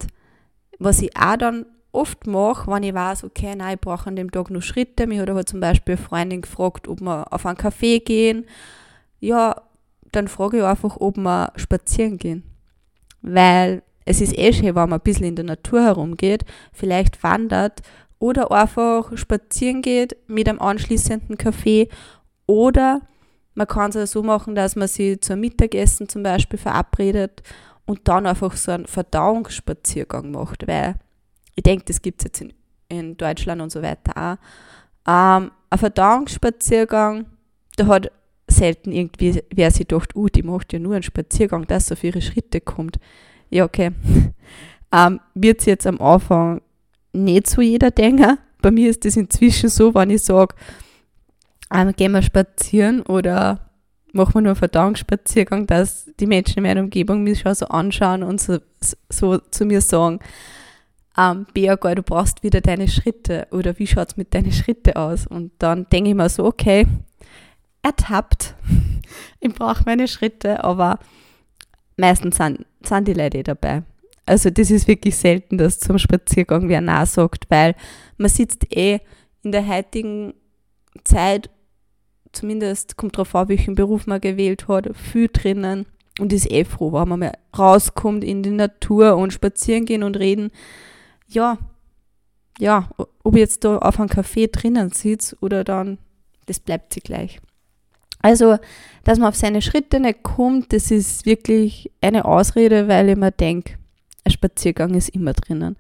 was 0.80 1.04
ich 1.04 1.16
auch 1.16 1.38
dann 1.38 1.68
oft 1.98 2.28
mache, 2.28 2.72
wenn 2.72 2.84
ich 2.84 2.94
weiß, 2.94 3.24
okay, 3.24 3.56
nein, 3.56 3.76
ich 3.76 3.82
brauche 3.82 4.08
an 4.08 4.16
dem 4.16 4.32
Tag 4.32 4.50
nur 4.50 4.62
Schritte. 4.62 5.08
Mich 5.08 5.20
hat 5.20 5.30
aber 5.30 5.46
zum 5.46 5.60
Beispiel 5.60 5.96
eine 5.96 6.04
Freundin 6.04 6.42
gefragt, 6.42 6.88
ob 6.88 7.02
wir 7.02 7.32
auf 7.34 7.46
einen 7.46 7.58
Café 7.58 8.04
gehen. 8.04 8.46
Ja, 9.20 9.62
dann 10.12 10.28
frage 10.28 10.58
ich 10.58 10.64
einfach, 10.64 10.98
ob 10.98 11.18
wir 11.18 11.52
spazieren 11.56 12.18
gehen. 12.18 12.44
Weil 13.22 13.82
es 14.06 14.22
ist 14.22 14.38
eh 14.38 14.54
schön, 14.54 14.68
wenn 14.68 14.76
man 14.76 14.94
ein 14.94 15.02
bisschen 15.02 15.26
in 15.26 15.36
der 15.36 15.46
Natur 15.46 15.84
herumgeht, 15.84 16.46
vielleicht 16.72 17.24
wandert 17.24 17.82
oder 18.20 18.52
einfach 18.52 19.16
spazieren 19.18 19.82
geht 19.82 20.16
mit 20.28 20.48
einem 20.48 20.60
anschließenden 20.60 21.38
Kaffee 21.38 21.90
oder 22.46 23.02
man 23.54 23.68
kann 23.68 23.90
es 23.90 23.98
auch 23.98 24.06
so 24.06 24.24
machen, 24.24 24.56
dass 24.56 24.76
man 24.76 24.88
sich 24.88 25.20
zum 25.22 25.40
Mittagessen 25.40 26.08
zum 26.08 26.24
Beispiel 26.24 26.60
verabredet 26.60 27.42
und 27.86 28.08
dann 28.08 28.28
einfach 28.28 28.56
so 28.56 28.72
einen 28.72 28.86
Verdauungsspaziergang 28.86 30.32
macht, 30.32 30.68
weil 30.68 30.96
ich 31.58 31.64
denke, 31.64 31.86
das 31.86 32.02
gibt 32.02 32.22
es 32.22 32.26
jetzt 32.26 32.42
in, 32.42 32.54
in 32.88 33.18
Deutschland 33.18 33.62
und 33.62 33.72
so 33.72 33.82
weiter 33.82 34.16
auch. 34.16 34.38
Ähm, 35.08 35.52
ein 35.70 35.80
Verdauungsspaziergang, 35.80 37.26
da 37.76 37.88
hat 37.88 38.12
selten 38.48 38.92
irgendwie 38.92 39.44
wer 39.54 39.72
sich 39.72 39.88
gedacht, 39.88 40.16
uh, 40.16 40.28
die 40.28 40.44
macht 40.44 40.72
ja 40.72 40.80
nur 40.80 40.94
einen 40.94 41.04
Spaziergang, 41.04 41.68
dass 41.68 41.88
sie 41.88 41.94
auf 41.94 42.04
ihre 42.04 42.22
Schritte 42.22 42.62
kommt. 42.62 42.98
Ja, 43.50 43.66
okay. 43.66 43.92
ähm, 44.94 45.20
Wird 45.34 45.60
es 45.60 45.66
jetzt 45.66 45.88
am 45.88 46.00
Anfang 46.00 46.62
nicht 47.12 47.48
so 47.48 47.62
jeder 47.62 47.92
denken. 47.92 48.38
Bei 48.62 48.72
mir 48.72 48.90
ist 48.90 49.04
das 49.04 49.18
inzwischen 49.18 49.70
so, 49.70 49.94
wenn 49.96 50.12
ich 50.12 50.24
sage, 50.24 50.56
ähm, 51.74 51.92
gehen 51.96 52.12
wir 52.12 52.22
spazieren 52.22 53.02
oder 53.02 53.72
machen 54.14 54.36
wir 54.36 54.42
nur 54.42 54.52
einen 54.52 54.56
Verdauungsspaziergang, 54.58 55.68
dass 55.68 56.10
die 56.20 56.28
Menschen 56.28 56.58
in 56.58 56.64
meiner 56.64 56.82
Umgebung 56.82 57.24
mich 57.24 57.40
schon 57.40 57.56
so 57.56 57.66
anschauen 57.68 58.24
und 58.24 58.40
so, 58.40 58.60
so 59.10 59.38
zu 59.38 59.66
mir 59.66 59.82
sagen, 59.82 60.20
ähm, 61.18 61.46
Beagoy, 61.54 61.96
du 61.96 62.04
brauchst 62.04 62.44
wieder 62.44 62.62
deine 62.62 62.88
Schritte 62.88 63.48
oder 63.52 63.78
wie 63.80 63.88
schaut 63.88 64.10
es 64.10 64.18
mit 64.18 64.34
deinen 64.34 64.52
Schritten 64.52 64.96
aus? 64.96 65.26
Und 65.26 65.52
dann 65.60 65.88
denke 65.90 66.12
ich 66.12 66.16
mir 66.16 66.30
so, 66.30 66.46
okay, 66.46 66.86
ertappt, 67.82 68.56
ich 69.40 69.54
brauche 69.54 69.84
meine 69.86 70.08
Schritte, 70.08 70.64
aber 70.64 71.00
meistens 71.98 72.38
sind, 72.38 72.66
sind 72.84 73.08
die 73.08 73.14
Leute 73.14 73.40
eh 73.40 73.44
dabei. 73.44 73.84
Also 74.26 74.50
das 74.50 74.70
ist 74.70 74.88
wirklich 74.88 75.16
selten, 75.16 75.58
dass 75.58 75.80
zum 75.80 75.98
Spaziergang 75.98 76.68
wer 76.68 76.82
Nein 76.82 77.06
sagt, 77.06 77.46
weil 77.50 77.76
man 78.18 78.30
sitzt 78.30 78.76
eh 78.76 79.00
in 79.42 79.54
der 79.54 79.68
heutigen 79.68 80.34
Zeit, 81.06 81.50
zumindest 82.34 82.98
kommt 82.98 83.16
darauf 83.16 83.34
an, 83.36 83.48
welchen 83.48 83.76
Beruf 83.76 84.06
man 84.06 84.20
gewählt 84.20 84.68
hat, 84.68 84.90
viel 84.96 85.30
drinnen 85.32 85.86
und 86.20 86.34
ist 86.34 86.52
eh 86.52 86.66
froh, 86.66 86.92
wenn 86.92 87.08
man 87.08 87.20
mal 87.20 87.38
rauskommt 87.58 88.24
in 88.24 88.44
die 88.44 88.50
Natur 88.50 89.16
und 89.16 89.32
spazieren 89.32 89.86
gehen 89.86 90.04
und 90.04 90.18
reden. 90.18 90.52
Ja, 91.28 91.58
ja, 92.60 92.90
ob 93.24 93.36
ich 93.36 93.40
jetzt 93.40 93.64
da 93.64 93.78
auf 93.78 94.00
einem 94.00 94.10
Café 94.10 94.50
drinnen 94.52 94.92
sitze 94.92 95.38
oder 95.42 95.64
dann, 95.64 95.98
das 96.48 96.60
bleibt 96.60 96.94
sie 96.94 97.02
gleich. 97.02 97.40
Also, 98.20 98.58
dass 99.04 99.20
man 99.20 99.30
auf 99.30 99.36
seine 99.36 99.62
Schritte 99.62 100.00
nicht 100.00 100.24
kommt, 100.24 100.74
das 100.74 100.90
ist 100.90 101.26
wirklich 101.26 101.92
eine 102.02 102.26
Ausrede, 102.26 102.88
weil 102.88 103.10
ich 103.10 103.16
mir 103.16 103.32
denke, 103.32 103.78
ein 104.24 104.32
Spaziergang 104.32 104.96
ist 104.96 105.10
immer 105.10 105.34
drinnen. 105.34 105.78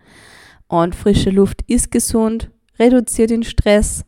Und 0.67 0.95
frische 0.95 1.29
Luft 1.29 1.63
ist 1.67 1.91
gesund, 1.91 2.51
reduziert 2.77 3.31
den 3.31 3.43
Stress 3.43 4.05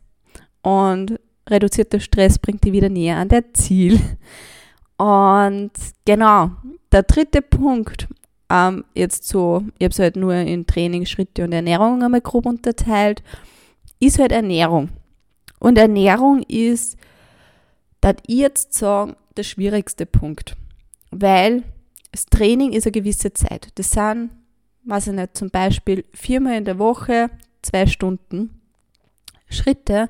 und 0.62 1.19
reduzierter 1.50 2.00
Stress 2.00 2.38
bringt 2.38 2.63
dich 2.63 2.74
wieder 2.74 2.89
näher 2.89 3.17
an 3.17 3.29
der 3.29 3.53
Ziel. 3.53 4.00
Und 4.98 5.72
genau, 6.05 6.51
der 6.91 7.03
dritte 7.03 7.41
Punkt, 7.41 8.08
ähm, 8.50 8.84
jetzt 8.96 9.27
so, 9.27 9.63
ich 9.77 9.86
habe 9.86 9.91
es 9.91 10.00
halt 10.00 10.15
nur 10.15 10.34
in 10.34 10.65
Training, 10.65 11.06
Schritte 11.06 11.44
und 11.44 11.53
Ernährung 11.53 12.03
einmal 12.03 12.22
grob 12.22 12.46
unterteilt, 12.46 13.24
ist 14.00 14.20
halt 14.20 14.32
Ernährung. 14.32 14.89
Und 15.60 15.77
Ernährung 15.77 16.41
ist, 16.44 16.98
dass 18.01 18.15
ich 18.27 18.38
jetzt 18.38 18.74
sagen, 18.74 19.15
der 19.36 19.44
schwierigste 19.44 20.06
Punkt. 20.06 20.56
Weil 21.12 21.63
das 22.12 22.25
Training 22.25 22.74
ist 22.74 22.86
eine 22.86 22.91
gewisse 22.91 23.34
Zeit. 23.34 23.70
Das 23.75 23.91
sind, 23.91 24.32
weiß 24.86 25.08
ich 25.08 25.13
nicht, 25.13 25.38
zum 25.38 25.50
Beispiel 25.50 26.06
viermal 26.13 26.56
in 26.56 26.65
der 26.65 26.79
Woche, 26.79 27.29
zwei 27.62 27.88
Stunden 27.88 28.62
Schritte. 29.50 30.10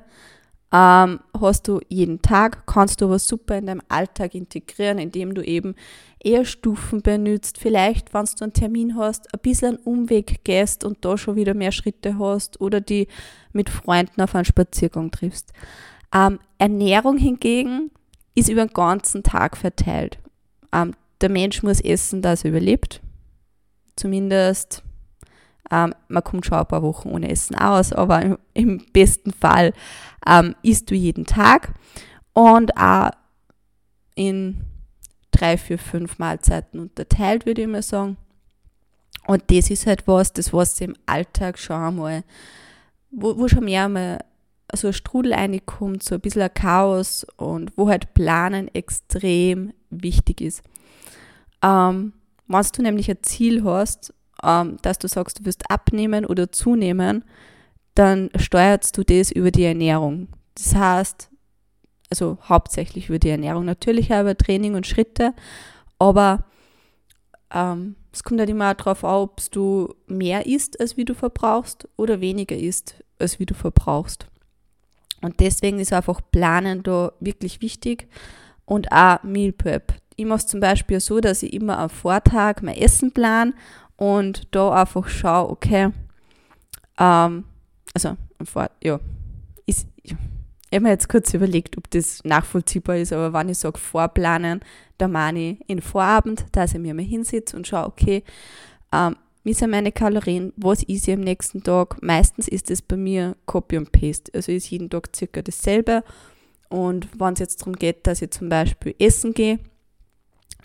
Ähm, 0.72 1.20
hast 1.40 1.66
du 1.66 1.80
jeden 1.88 2.22
Tag, 2.22 2.66
kannst 2.66 3.00
du 3.00 3.06
aber 3.06 3.18
super 3.18 3.58
in 3.58 3.66
deinem 3.66 3.82
Alltag 3.88 4.34
integrieren, 4.34 4.98
indem 4.98 5.34
du 5.34 5.42
eben 5.42 5.74
eher 6.22 6.44
Stufen 6.44 7.02
benutzt. 7.02 7.58
Vielleicht, 7.58 8.12
wenn 8.14 8.24
du 8.24 8.44
einen 8.44 8.52
Termin 8.52 8.96
hast, 8.96 9.32
ein 9.32 9.40
bisschen 9.40 9.76
einen 9.76 9.84
Umweg 9.84 10.44
gehst 10.44 10.84
und 10.84 11.04
da 11.04 11.16
schon 11.16 11.36
wieder 11.36 11.54
mehr 11.54 11.72
Schritte 11.72 12.18
hast 12.18 12.60
oder 12.60 12.80
die 12.80 13.08
mit 13.52 13.70
Freunden 13.70 14.20
auf 14.20 14.34
einen 14.34 14.44
Spaziergang 14.44 15.10
triffst. 15.10 15.52
Ähm, 16.14 16.38
Ernährung 16.58 17.16
hingegen 17.16 17.90
ist 18.34 18.48
über 18.48 18.66
den 18.66 18.72
ganzen 18.72 19.22
Tag 19.22 19.56
verteilt. 19.56 20.18
Ähm, 20.72 20.94
der 21.20 21.30
Mensch 21.30 21.62
muss 21.62 21.80
essen, 21.80 22.22
dass 22.22 22.44
er 22.44 22.50
überlebt. 22.50 23.00
Zumindest, 23.96 24.82
ähm, 25.70 25.94
man 26.08 26.24
kommt 26.24 26.46
schon 26.46 26.58
ein 26.58 26.66
paar 26.66 26.82
Wochen 26.82 27.10
ohne 27.10 27.30
Essen 27.30 27.56
aus, 27.56 27.92
aber 27.92 28.22
im, 28.22 28.38
im 28.54 28.86
besten 28.92 29.32
Fall 29.32 29.72
ähm, 30.26 30.54
isst 30.62 30.90
du 30.90 30.94
jeden 30.94 31.26
Tag 31.26 31.74
und 32.32 32.76
auch 32.76 33.10
in 34.14 34.64
drei, 35.40 35.56
vier, 35.56 35.78
fünf 35.78 36.18
Mahlzeiten 36.18 36.80
unterteilt, 36.80 37.46
würde 37.46 37.62
ich 37.62 37.68
mal 37.68 37.82
sagen. 37.82 38.16
Und 39.26 39.42
das 39.50 39.70
ist 39.70 39.86
halt 39.86 40.06
was, 40.06 40.32
das 40.32 40.52
was 40.52 40.80
im 40.80 40.94
Alltag 41.06 41.58
schon 41.58 41.76
einmal, 41.76 42.24
wo, 43.10 43.36
wo 43.36 43.48
schon 43.48 43.64
mehr 43.64 43.84
einmal 43.84 44.18
so 44.74 44.88
ein 44.88 44.92
Strudel 44.92 45.34
reinkommt, 45.34 46.02
so 46.02 46.14
ein 46.14 46.20
bisschen 46.20 46.42
ein 46.42 46.54
Chaos 46.54 47.26
und 47.36 47.72
wo 47.76 47.88
halt 47.88 48.14
Planen 48.14 48.72
extrem 48.74 49.72
wichtig 49.90 50.40
ist. 50.40 50.62
Ähm, 51.62 52.12
wenn 52.46 52.66
du 52.74 52.82
nämlich 52.82 53.10
ein 53.10 53.22
Ziel 53.22 53.64
hast, 53.64 54.14
ähm, 54.42 54.76
dass 54.82 54.98
du 54.98 55.08
sagst, 55.08 55.40
du 55.40 55.44
wirst 55.44 55.70
abnehmen 55.70 56.24
oder 56.24 56.50
zunehmen, 56.52 57.24
dann 57.94 58.30
steuerst 58.36 58.96
du 58.96 59.04
das 59.04 59.30
über 59.30 59.50
die 59.50 59.64
Ernährung. 59.64 60.28
Das 60.54 60.74
heißt, 60.74 61.29
also 62.10 62.38
hauptsächlich 62.48 63.08
über 63.08 63.18
die 63.18 63.30
Ernährung, 63.30 63.64
natürlich 63.64 64.12
auch 64.12 64.20
über 64.20 64.36
Training 64.36 64.74
und 64.74 64.86
Schritte, 64.86 65.32
aber 65.98 66.44
ähm, 67.52 67.96
es 68.12 68.24
kommt 68.24 68.40
halt 68.40 68.50
immer 68.50 68.74
darauf 68.74 69.04
an, 69.04 69.14
ob 69.14 69.40
du 69.50 69.94
mehr 70.06 70.46
isst, 70.46 70.80
als 70.80 70.96
wie 70.96 71.04
du 71.04 71.14
verbrauchst, 71.14 71.88
oder 71.96 72.20
weniger 72.20 72.56
isst, 72.56 73.02
als 73.18 73.38
wie 73.38 73.46
du 73.46 73.54
verbrauchst. 73.54 74.26
Und 75.22 75.40
deswegen 75.40 75.78
ist 75.78 75.92
einfach 75.92 76.20
Planen 76.32 76.82
da 76.82 77.12
wirklich 77.20 77.60
wichtig 77.60 78.08
und 78.64 78.90
auch 78.90 79.22
Meal 79.22 79.52
Prep. 79.52 79.94
Ich 80.16 80.24
mache 80.24 80.38
es 80.38 80.46
zum 80.46 80.60
Beispiel 80.60 81.00
so, 81.00 81.20
dass 81.20 81.42
ich 81.42 81.52
immer 81.52 81.78
am 81.78 81.90
Vortag 81.90 82.62
mein 82.62 82.76
Essen 82.76 83.12
plan 83.12 83.54
und 83.96 84.48
da 84.50 84.72
einfach 84.72 85.08
schaue, 85.08 85.50
okay, 85.50 85.90
ähm, 86.98 87.44
also 87.94 88.16
ja, 88.82 88.98
ist, 89.66 89.86
ich 90.70 90.76
habe 90.76 90.84
mir 90.84 90.90
jetzt 90.90 91.08
kurz 91.08 91.34
überlegt, 91.34 91.76
ob 91.76 91.90
das 91.90 92.22
nachvollziehbar 92.22 92.96
ist, 92.96 93.12
aber 93.12 93.32
wenn 93.32 93.48
ich 93.48 93.58
sage 93.58 93.78
vorplanen, 93.78 94.60
dann 94.98 95.12
meine 95.12 95.50
ich 95.50 95.58
in 95.68 95.82
Vorabend, 95.82 96.44
dass 96.52 96.74
ich 96.74 96.80
mir 96.80 96.94
mal 96.94 97.04
hinsitze 97.04 97.56
und 97.56 97.66
schaue, 97.66 97.86
okay, 97.86 98.22
ähm, 98.92 99.16
wie 99.42 99.54
sind 99.54 99.70
meine 99.70 99.90
Kalorien, 99.90 100.52
was 100.56 100.82
ist 100.84 101.08
ich 101.08 101.14
am 101.14 101.20
nächsten 101.20 101.62
Tag. 101.62 102.00
Meistens 102.02 102.46
ist 102.46 102.70
es 102.70 102.82
bei 102.82 102.96
mir 102.96 103.36
Copy 103.46 103.78
und 103.78 103.90
Paste, 103.90 104.30
also 104.34 104.52
ist 104.52 104.70
jeden 104.70 104.90
Tag 104.90 105.08
circa 105.14 105.42
dasselbe. 105.42 106.04
Und 106.68 107.08
wenn 107.18 107.32
es 107.32 107.40
jetzt 107.40 107.62
darum 107.62 107.74
geht, 107.74 108.06
dass 108.06 108.22
ich 108.22 108.30
zum 108.30 108.48
Beispiel 108.48 108.94
essen 108.98 109.34
gehe, 109.34 109.58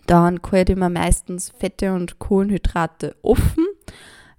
dann 0.05 0.39
halte 0.51 0.73
ich 0.73 0.77
mir 0.77 0.89
meistens 0.89 1.51
Fette 1.57 1.93
und 1.93 2.19
Kohlenhydrate 2.19 3.15
offen, 3.23 3.65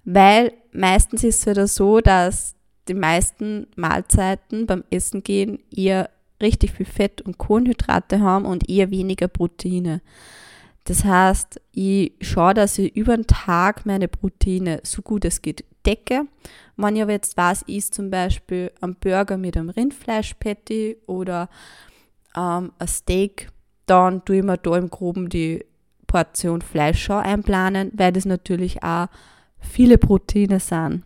weil 0.05 0.53
meistens 0.71 1.25
ist 1.25 1.39
es 1.39 1.47
wieder 1.47 1.67
so, 1.67 1.99
dass 1.99 2.55
die 2.87 2.93
meisten 2.93 3.67
Mahlzeiten 3.75 4.65
beim 4.65 4.83
Essen 4.89 5.23
gehen 5.23 5.59
eher 5.75 6.09
richtig 6.41 6.71
viel 6.71 6.85
Fett 6.85 7.21
und 7.21 7.37
Kohlenhydrate 7.37 8.21
haben 8.21 8.45
und 8.45 8.69
eher 8.69 8.91
weniger 8.91 9.27
Proteine. 9.27 10.01
Das 10.85 11.03
heißt, 11.03 11.59
ich 11.73 12.13
schaue, 12.21 12.53
dass 12.53 12.77
ich 12.77 12.95
über 12.95 13.15
den 13.15 13.27
Tag 13.27 13.85
meine 13.85 14.07
Proteine 14.07 14.79
so 14.83 15.01
gut 15.01 15.25
es 15.25 15.41
geht 15.41 15.65
decke. 15.85 16.27
Wenn 16.77 16.95
ich 16.95 17.01
aber 17.01 17.11
jetzt 17.11 17.35
weiß, 17.35 17.63
ich 17.67 17.77
esse 17.77 17.91
zum 17.91 18.09
Beispiel 18.09 18.71
einen 18.81 18.95
Burger 18.95 19.37
mit 19.37 19.57
einem 19.57 19.69
Rindfleischpatty 19.69 20.97
oder 21.07 21.49
ähm, 22.35 22.71
ein 22.77 22.87
Steak 22.87 23.49
dann 23.87 24.23
tue 24.25 24.37
ich 24.37 24.43
mir 24.43 24.57
da 24.57 24.77
im 24.77 24.89
Groben 24.89 25.29
die 25.29 25.65
Portion 26.05 26.61
Fleisch 26.61 27.03
schon 27.03 27.17
einplanen, 27.23 27.91
weil 27.95 28.13
das 28.13 28.25
natürlich 28.25 28.83
auch 28.83 29.07
viele 29.59 29.97
Proteine 29.97 30.59
sind. 30.59 31.03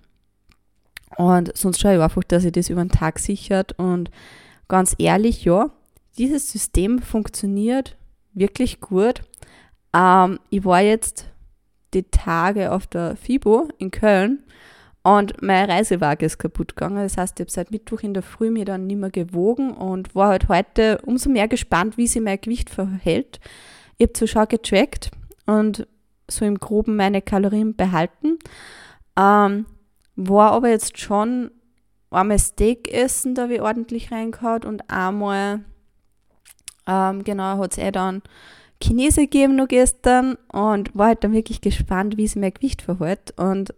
Und 1.17 1.55
sonst 1.57 1.79
schaue 1.79 1.95
ich 1.95 2.01
einfach, 2.01 2.23
dass 2.23 2.45
ich 2.45 2.51
das 2.51 2.69
über 2.69 2.83
den 2.83 2.89
Tag 2.89 3.19
sichert. 3.19 3.77
Und 3.77 4.11
ganz 4.67 4.95
ehrlich, 4.97 5.43
ja, 5.43 5.71
dieses 6.17 6.51
System 6.51 6.99
funktioniert 6.99 7.97
wirklich 8.33 8.79
gut. 8.79 9.21
Ähm, 9.93 10.39
ich 10.49 10.63
war 10.65 10.81
jetzt 10.81 11.25
die 11.93 12.03
Tage 12.03 12.71
auf 12.71 12.87
der 12.87 13.15
FIBO 13.17 13.67
in 13.77 13.91
Köln 13.91 14.43
und 15.03 15.41
meine 15.41 15.71
Reisewaage 15.71 16.25
ist 16.25 16.37
kaputt 16.37 16.75
gegangen. 16.75 16.97
Das 16.97 17.17
heißt, 17.17 17.39
ich 17.39 17.43
habe 17.45 17.51
seit 17.51 17.71
Mittwoch 17.71 18.01
in 18.01 18.13
der 18.13 18.23
Früh 18.23 18.51
mir 18.51 18.65
dann 18.65 18.87
nicht 18.87 18.99
mehr 18.99 19.09
gewogen 19.09 19.71
und 19.71 20.13
war 20.15 20.29
halt 20.29 20.47
heute 20.47 20.99
umso 21.05 21.29
mehr 21.29 21.47
gespannt, 21.47 21.97
wie 21.97 22.07
sich 22.07 22.21
mein 22.21 22.39
Gewicht 22.39 22.69
verhält. 22.69 23.39
Ich 23.97 24.03
habe 24.03 24.13
zwar 24.13 24.27
schon 24.27 24.47
getrackt 24.47 25.11
und 25.45 25.87
so 26.29 26.45
im 26.45 26.59
Groben 26.59 26.95
meine 26.95 27.21
Kalorien 27.21 27.75
behalten. 27.75 28.37
Ähm, 29.17 29.65
war 30.27 30.51
aber 30.51 30.69
jetzt 30.69 30.99
schon 30.99 31.51
einmal 32.09 32.39
Steak 32.39 32.91
essen, 32.93 33.35
da 33.35 33.43
habe 33.43 33.55
ich 33.55 33.61
ordentlich 33.61 34.11
reingehauen 34.11 34.63
und 34.63 34.89
einmal, 34.89 35.61
ähm, 36.87 37.23
genau, 37.23 37.57
hat 37.57 37.71
es 37.71 37.77
eh 37.77 37.91
dann 37.91 38.21
Chinese 38.83 39.21
gegeben 39.21 39.55
noch 39.55 39.67
gestern 39.67 40.35
und 40.51 40.95
war 40.95 41.07
halt 41.07 41.23
dann 41.23 41.33
wirklich 41.33 41.61
gespannt, 41.61 42.17
wie 42.17 42.27
sich 42.27 42.41
mein 42.41 42.53
Gewicht 42.53 42.81
verhält. 42.81 43.33
Und 43.37 43.73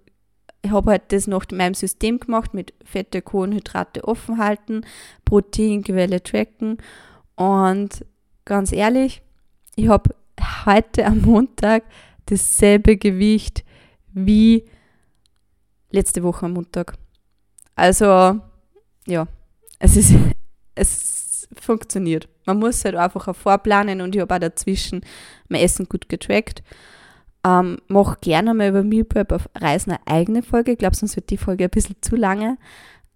ich 0.61 0.71
habe 0.71 0.91
halt 0.91 1.03
das 1.09 1.27
nach 1.27 1.45
meinem 1.51 1.73
System 1.73 2.19
gemacht 2.19 2.53
mit 2.53 2.73
Fette, 2.83 3.21
Kohlenhydrate 3.21 4.05
offen 4.05 4.37
halten, 4.37 4.81
Proteinquelle 5.25 6.23
tracken 6.23 6.77
und 7.35 8.05
ganz 8.45 8.71
ehrlich, 8.71 9.21
ich 9.75 9.87
habe 9.87 10.15
heute 10.65 11.05
am 11.05 11.21
Montag 11.21 11.83
dasselbe 12.25 12.97
Gewicht 12.97 13.63
wie 14.13 14.65
letzte 15.93 16.23
Woche 16.23 16.45
am 16.45 16.53
Montag. 16.53 16.95
Also, 17.75 18.39
ja, 19.07 19.27
es 19.79 19.95
ist, 19.95 20.13
es 20.75 21.47
funktioniert. 21.59 22.27
Man 22.45 22.59
muss 22.59 22.83
halt 22.83 22.95
einfach 22.95 23.27
auch 23.27 23.35
vorplanen 23.35 24.01
und 24.01 24.15
ich 24.15 24.21
habe 24.21 24.35
auch 24.35 24.39
dazwischen 24.39 25.01
mein 25.47 25.61
Essen 25.61 25.87
gut 25.87 26.09
getrackt. 26.09 26.61
Ähm, 27.45 27.77
mach 27.87 28.21
gerne 28.21 28.53
mal 28.53 28.69
über 28.69 28.83
Meal 28.83 29.03
Prep 29.03 29.31
auf 29.31 29.49
Reisen 29.55 29.91
eine 29.91 30.07
eigene 30.07 30.43
Folge. 30.43 30.71
Ich 30.73 30.77
glaube, 30.77 30.95
sonst 30.95 31.15
wird 31.15 31.29
die 31.29 31.37
Folge 31.37 31.65
ein 31.65 31.69
bisschen 31.69 31.97
zu 32.01 32.15
lange. 32.15 32.57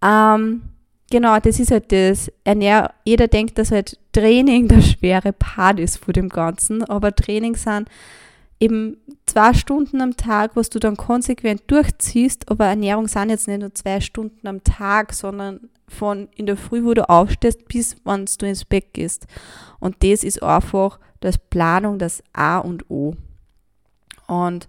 Ähm, 0.03 0.63
genau, 1.09 1.39
das 1.39 1.59
ist 1.59 1.71
halt 1.71 1.91
das. 1.91 2.31
Ernähr 2.43 2.93
jeder 3.05 3.27
denkt, 3.27 3.57
dass 3.57 3.71
halt 3.71 3.97
Training 4.11 4.67
der 4.67 4.81
schwere 4.81 5.31
Part 5.31 5.79
ist 5.79 5.97
vor 5.97 6.13
dem 6.13 6.29
Ganzen, 6.29 6.83
aber 6.83 7.15
Training 7.15 7.55
sind 7.55 7.89
eben 8.59 8.97
zwei 9.25 9.53
Stunden 9.53 10.01
am 10.01 10.17
Tag, 10.17 10.55
was 10.55 10.69
du 10.69 10.79
dann 10.79 10.97
konsequent 10.97 11.63
durchziehst, 11.67 12.49
aber 12.49 12.65
Ernährung 12.65 13.07
sind 13.07 13.29
jetzt 13.29 13.47
nicht 13.47 13.59
nur 13.59 13.73
zwei 13.73 14.01
Stunden 14.01 14.47
am 14.47 14.63
Tag, 14.63 15.13
sondern 15.13 15.69
von 15.87 16.27
in 16.35 16.45
der 16.45 16.57
Früh, 16.57 16.83
wo 16.83 16.93
du 16.93 17.09
aufstehst, 17.09 17.67
bis 17.67 17.95
wann 18.03 18.25
du 18.39 18.45
ins 18.45 18.65
Bett 18.65 18.93
gehst. 18.93 19.27
Und 19.79 20.03
das 20.03 20.23
ist 20.23 20.43
einfach 20.43 20.99
das 21.19 21.37
Planung, 21.37 21.97
das 21.99 22.23
A 22.33 22.59
und 22.59 22.89
O. 22.89 23.15
Und 24.27 24.67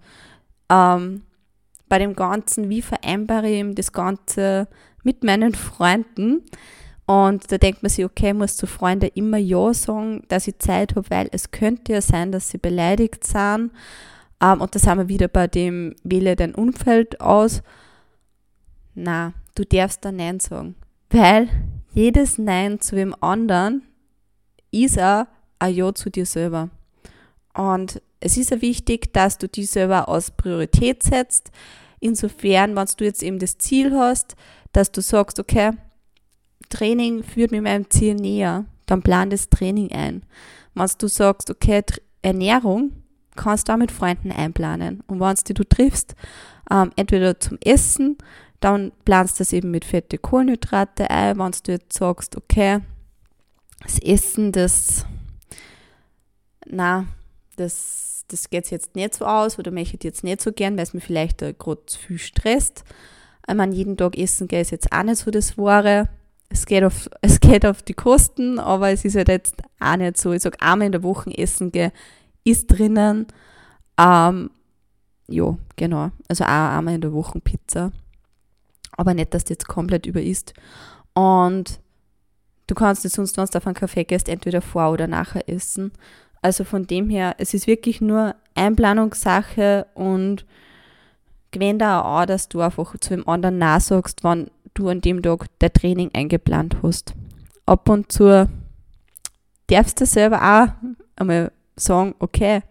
ähm, 0.69 1.23
bei 1.89 1.99
dem 1.99 2.15
Ganzen, 2.15 2.69
wie 2.69 2.81
vereinbare 2.81 3.49
ich 3.49 3.75
das 3.75 3.91
Ganze 3.91 4.67
mit 5.03 5.23
meinen 5.23 5.53
Freunden? 5.55 6.43
Und 7.09 7.51
da 7.51 7.57
denkt 7.57 7.81
man 7.81 7.89
sich, 7.89 8.05
okay, 8.05 8.33
muss 8.33 8.55
zu 8.55 8.67
Freunden 8.67 9.09
immer 9.15 9.37
Ja 9.37 9.73
sagen, 9.73 10.21
dass 10.27 10.47
ich 10.47 10.59
Zeit 10.59 10.95
habe, 10.95 11.09
weil 11.09 11.27
es 11.31 11.49
könnte 11.49 11.93
ja 11.93 12.01
sein, 12.01 12.31
dass 12.31 12.49
sie 12.49 12.59
beleidigt 12.59 13.23
sind. 13.23 13.71
Ähm, 14.39 14.61
und 14.61 14.75
da 14.75 14.79
sind 14.79 14.99
wir 14.99 15.09
wieder 15.09 15.27
bei 15.27 15.47
dem, 15.47 15.95
wähle 16.03 16.35
dein 16.35 16.53
Umfeld 16.53 17.19
aus. 17.19 17.63
Na, 18.93 19.33
du 19.55 19.65
darfst 19.65 20.05
da 20.05 20.11
Nein 20.11 20.39
sagen. 20.39 20.75
Weil 21.09 21.49
jedes 21.95 22.37
Nein 22.37 22.79
zu 22.79 22.95
dem 22.95 23.15
anderen 23.23 23.81
ist 24.69 24.99
auch 24.99 25.25
ein 25.57 25.73
Ja 25.73 25.91
zu 25.95 26.11
dir 26.11 26.27
selber. 26.27 26.69
Und 27.55 28.03
es 28.19 28.37
ist 28.37 28.51
ja 28.51 28.61
wichtig, 28.61 29.13
dass 29.13 29.39
du 29.39 29.47
dich 29.47 29.71
selber 29.71 30.09
als 30.09 30.29
Priorität 30.29 31.01
setzt. 31.01 31.49
Insofern, 31.99 32.75
wenn 32.75 32.87
du 32.97 33.03
jetzt 33.03 33.23
eben 33.23 33.39
das 33.39 33.57
Ziel 33.57 33.97
hast, 33.97 34.35
dass 34.73 34.91
du 34.91 35.01
sagst, 35.01 35.39
okay, 35.39 35.71
Training 36.69 37.23
führt 37.23 37.51
mir 37.51 37.61
meinem 37.61 37.89
Ziel 37.89 38.15
näher, 38.15 38.65
dann 38.85 39.01
plan 39.01 39.29
das 39.29 39.49
Training 39.49 39.91
ein. 39.91 40.23
Wenn 40.73 40.89
du 40.97 41.07
sagst, 41.07 41.49
okay, 41.49 41.83
Ernährung, 42.21 42.91
kannst 43.35 43.67
du 43.69 43.73
auch 43.73 43.77
mit 43.77 43.91
Freunden 43.91 44.31
einplanen. 44.31 45.03
Und 45.07 45.19
wenn 45.19 45.35
du, 45.35 45.63
triffst, 45.63 46.15
ähm, 46.69 46.91
entweder 46.95 47.39
zum 47.39 47.57
Essen, 47.63 48.17
dann 48.59 48.91
planst 49.05 49.39
du 49.39 49.41
das 49.41 49.53
eben 49.53 49.71
mit 49.71 49.85
fette 49.85 50.17
Kohlenhydrate 50.17 51.09
ein. 51.09 51.37
Wenn 51.37 51.51
du 51.63 51.71
jetzt 51.71 51.97
sagst, 51.97 52.35
okay, 52.35 52.79
das 53.81 53.99
Essen, 53.99 54.51
das, 54.51 55.05
na, 56.65 57.05
das, 57.55 58.25
das 58.27 58.49
geht 58.49 58.69
jetzt 58.71 58.95
nicht 58.95 59.15
so 59.15 59.25
aus 59.25 59.57
oder 59.57 59.71
möchte 59.71 59.95
ich 59.95 60.03
jetzt 60.03 60.23
nicht 60.23 60.41
so 60.41 60.51
gern, 60.51 60.75
weil 60.75 60.83
es 60.83 60.93
mir 60.93 61.01
vielleicht 61.01 61.39
gerade 61.39 61.85
zu 61.85 61.97
viel 61.97 62.17
stresst. 62.17 62.83
Ich 63.47 63.55
meine, 63.55 63.73
jeden 63.73 63.97
Tag 63.97 64.17
essen 64.17 64.47
geht 64.47 64.61
ist 64.61 64.71
jetzt 64.71 64.91
auch 64.91 65.03
nicht 65.03 65.17
so 65.17 65.31
das 65.31 65.57
Wahre 65.57 66.09
es 66.49 66.65
geht 66.65 66.83
auf, 66.83 67.09
es 67.21 67.39
geht 67.39 67.65
auf 67.65 67.81
die 67.81 67.93
Kosten, 67.93 68.59
aber 68.59 68.89
es 68.89 69.05
ist 69.05 69.15
halt 69.15 69.29
jetzt 69.29 69.61
auch 69.79 69.95
nicht 69.95 70.17
so. 70.17 70.33
Ich 70.33 70.41
sage, 70.41 70.59
einmal 70.61 70.87
in 70.87 70.91
der 70.91 71.03
Woche 71.03 71.35
essen 71.37 71.71
gehen, 71.71 71.91
ist 72.43 72.67
drinnen. 72.67 73.27
Ähm, 73.97 74.49
ja, 75.27 75.57
genau. 75.75 76.11
Also 76.27 76.43
auch 76.43 76.77
einmal 76.77 76.95
in 76.95 77.01
der 77.01 77.13
Woche 77.13 77.39
Pizza. 77.39 77.91
Aber 78.97 79.13
nicht, 79.13 79.33
dass 79.33 79.45
du 79.45 79.53
jetzt 79.53 79.67
komplett 79.67 80.05
über 80.05 80.21
isst. 80.21 80.53
Und 81.13 81.79
du 82.67 82.75
kannst 82.75 83.03
jetzt 83.03 83.15
sonst, 83.15 83.37
wenn 83.37 83.45
du 83.45 83.57
auf 83.57 83.67
einen 83.67 83.75
Kaffee 83.75 84.03
gehst, 84.03 84.27
entweder 84.27 84.61
vor 84.61 84.91
oder 84.91 85.07
nachher 85.07 85.47
essen. 85.47 85.91
Also 86.41 86.63
von 86.63 86.87
dem 86.87 87.09
her, 87.09 87.35
es 87.37 87.53
ist 87.53 87.67
wirklich 87.67 88.01
nur 88.01 88.35
Einplanungssache 88.55 89.87
und 89.93 90.45
gewähnt 91.51 91.83
auch, 91.83 92.25
dass 92.25 92.49
du 92.49 92.61
einfach 92.61 92.95
zu 92.99 93.09
dem 93.09 93.27
anderen 93.27 93.57
nachsagst, 93.57 94.23
wann 94.23 94.49
du 94.73 94.89
an 94.89 95.01
dem 95.01 95.21
Tag 95.21 95.47
der 95.59 95.73
Training 95.73 96.09
eingeplant 96.13 96.77
hast. 96.83 97.13
Ab 97.65 97.89
und 97.89 98.11
zu 98.11 98.49
darfst 99.67 100.01
du 100.01 100.05
selber 100.05 100.41
auch 100.41 100.89
einmal 101.15 101.51
sagen, 101.75 102.15
okay, 102.19 102.61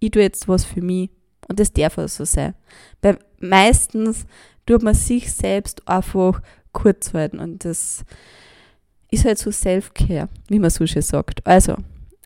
ich 0.00 0.10
tue 0.10 0.22
jetzt 0.22 0.48
was 0.48 0.64
für 0.64 0.82
mich. 0.82 1.10
Und 1.48 1.60
das 1.60 1.72
darf 1.72 1.98
auch 1.98 2.08
so 2.08 2.24
sein. 2.24 2.54
Weil 3.02 3.18
meistens 3.38 4.26
tut 4.64 4.82
man 4.82 4.94
sich 4.94 5.32
selbst 5.32 5.86
einfach 5.86 6.40
kurz 6.72 7.14
halten 7.14 7.38
und 7.38 7.64
das 7.64 8.04
ist 9.10 9.24
halt 9.24 9.38
so 9.38 9.50
Self-Care, 9.50 10.28
wie 10.48 10.58
man 10.58 10.70
so 10.70 10.86
schön 10.86 11.02
sagt. 11.02 11.46
Also, 11.46 11.76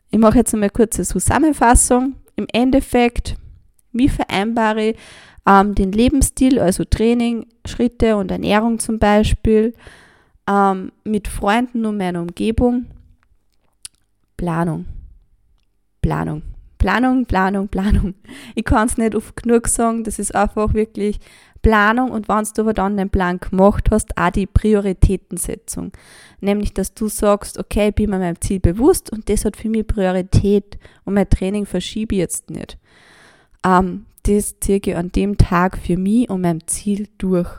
ich 0.09 0.19
mache 0.19 0.39
jetzt 0.39 0.53
einmal 0.53 0.67
eine 0.67 0.71
kurze 0.71 1.03
Zusammenfassung. 1.03 2.15
Im 2.35 2.47
Endeffekt, 2.51 3.35
wie 3.93 4.09
vereinbare 4.09 4.89
ich 4.89 4.97
ähm, 5.47 5.75
den 5.75 5.91
Lebensstil, 5.91 6.59
also 6.59 6.83
Training, 6.83 7.47
Schritte 7.65 8.17
und 8.17 8.31
Ernährung 8.31 8.79
zum 8.79 8.99
Beispiel, 8.99 9.73
ähm, 10.49 10.91
mit 11.03 11.27
Freunden 11.27 11.85
und 11.85 11.97
meiner 11.97 12.21
Umgebung. 12.21 12.85
Planung. 14.37 14.85
Planung. 16.01 16.43
Planung, 16.77 17.25
Planung, 17.25 17.67
Planung. 17.67 18.15
Ich 18.55 18.65
kann 18.65 18.87
es 18.87 18.97
nicht 18.97 19.13
oft 19.13 19.35
genug 19.35 19.67
sagen, 19.67 20.03
das 20.03 20.17
ist 20.17 20.33
einfach 20.33 20.73
wirklich 20.73 21.19
Planung 21.61 22.09
und 22.09 22.27
wenn 22.27 22.43
du 22.55 22.61
aber 22.61 22.73
dann 22.73 22.97
den 22.97 23.11
Plan 23.11 23.39
gemacht 23.39 23.89
hast, 23.91 24.17
auch 24.17 24.31
die 24.31 24.47
Prioritätensetzung. 24.47 25.91
Nämlich, 26.39 26.73
dass 26.73 26.95
du 26.95 27.07
sagst, 27.07 27.59
okay, 27.59 27.89
ich 27.89 27.95
bin 27.95 28.09
mir 28.09 28.17
meinem 28.17 28.41
Ziel 28.41 28.59
bewusst 28.59 29.11
und 29.11 29.29
das 29.29 29.45
hat 29.45 29.57
für 29.57 29.69
mich 29.69 29.85
Priorität 29.85 30.79
und 31.05 31.13
mein 31.13 31.29
Training 31.29 31.67
verschiebe 31.67 32.15
ich 32.15 32.19
jetzt 32.19 32.49
nicht. 32.49 32.79
Ähm, 33.65 34.05
das 34.23 34.59
ziehe 34.59 34.79
ich 34.83 34.95
an 34.95 35.11
dem 35.11 35.37
Tag 35.37 35.77
für 35.77 35.97
mich 35.97 36.29
und 36.29 36.41
mein 36.41 36.65
Ziel 36.67 37.07
durch. 37.17 37.49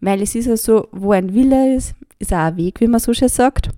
Weil 0.00 0.22
es 0.22 0.34
ist 0.34 0.46
ja 0.46 0.56
so, 0.56 0.88
wo 0.92 1.12
ein 1.12 1.34
Wille 1.34 1.74
ist, 1.74 1.94
ist 2.18 2.32
auch 2.32 2.38
ein 2.38 2.56
Weg, 2.56 2.80
wie 2.80 2.86
man 2.86 3.00
so 3.00 3.12
schön 3.12 3.28
sagt. 3.28 3.70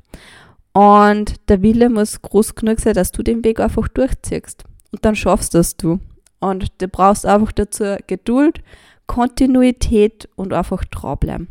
Und 0.73 1.37
der 1.49 1.63
Wille 1.63 1.91
muss 1.91 2.23
groß 2.23 2.55
genug 2.55 2.81
sein, 2.81 2.95
dass 2.95 3.13
du 3.13 3.23
den 3.23 3.45
Weg 3.45 3.61
einfach 3.61 3.89
durchziehst. 3.89 4.65
Und 4.91 5.05
dann 5.05 5.17
schaffst 5.17 5.55
das 5.55 5.77
du. 5.77 6.01
Und 6.41 6.73
du 6.79 6.89
brauchst 6.89 7.27
einfach 7.27 7.53
dazu 7.53 7.97
Geduld, 8.07 8.63
Kontinuität 9.07 10.29
und 10.37 10.53
einfach 10.53 10.85
dranbleiben. 10.85 11.49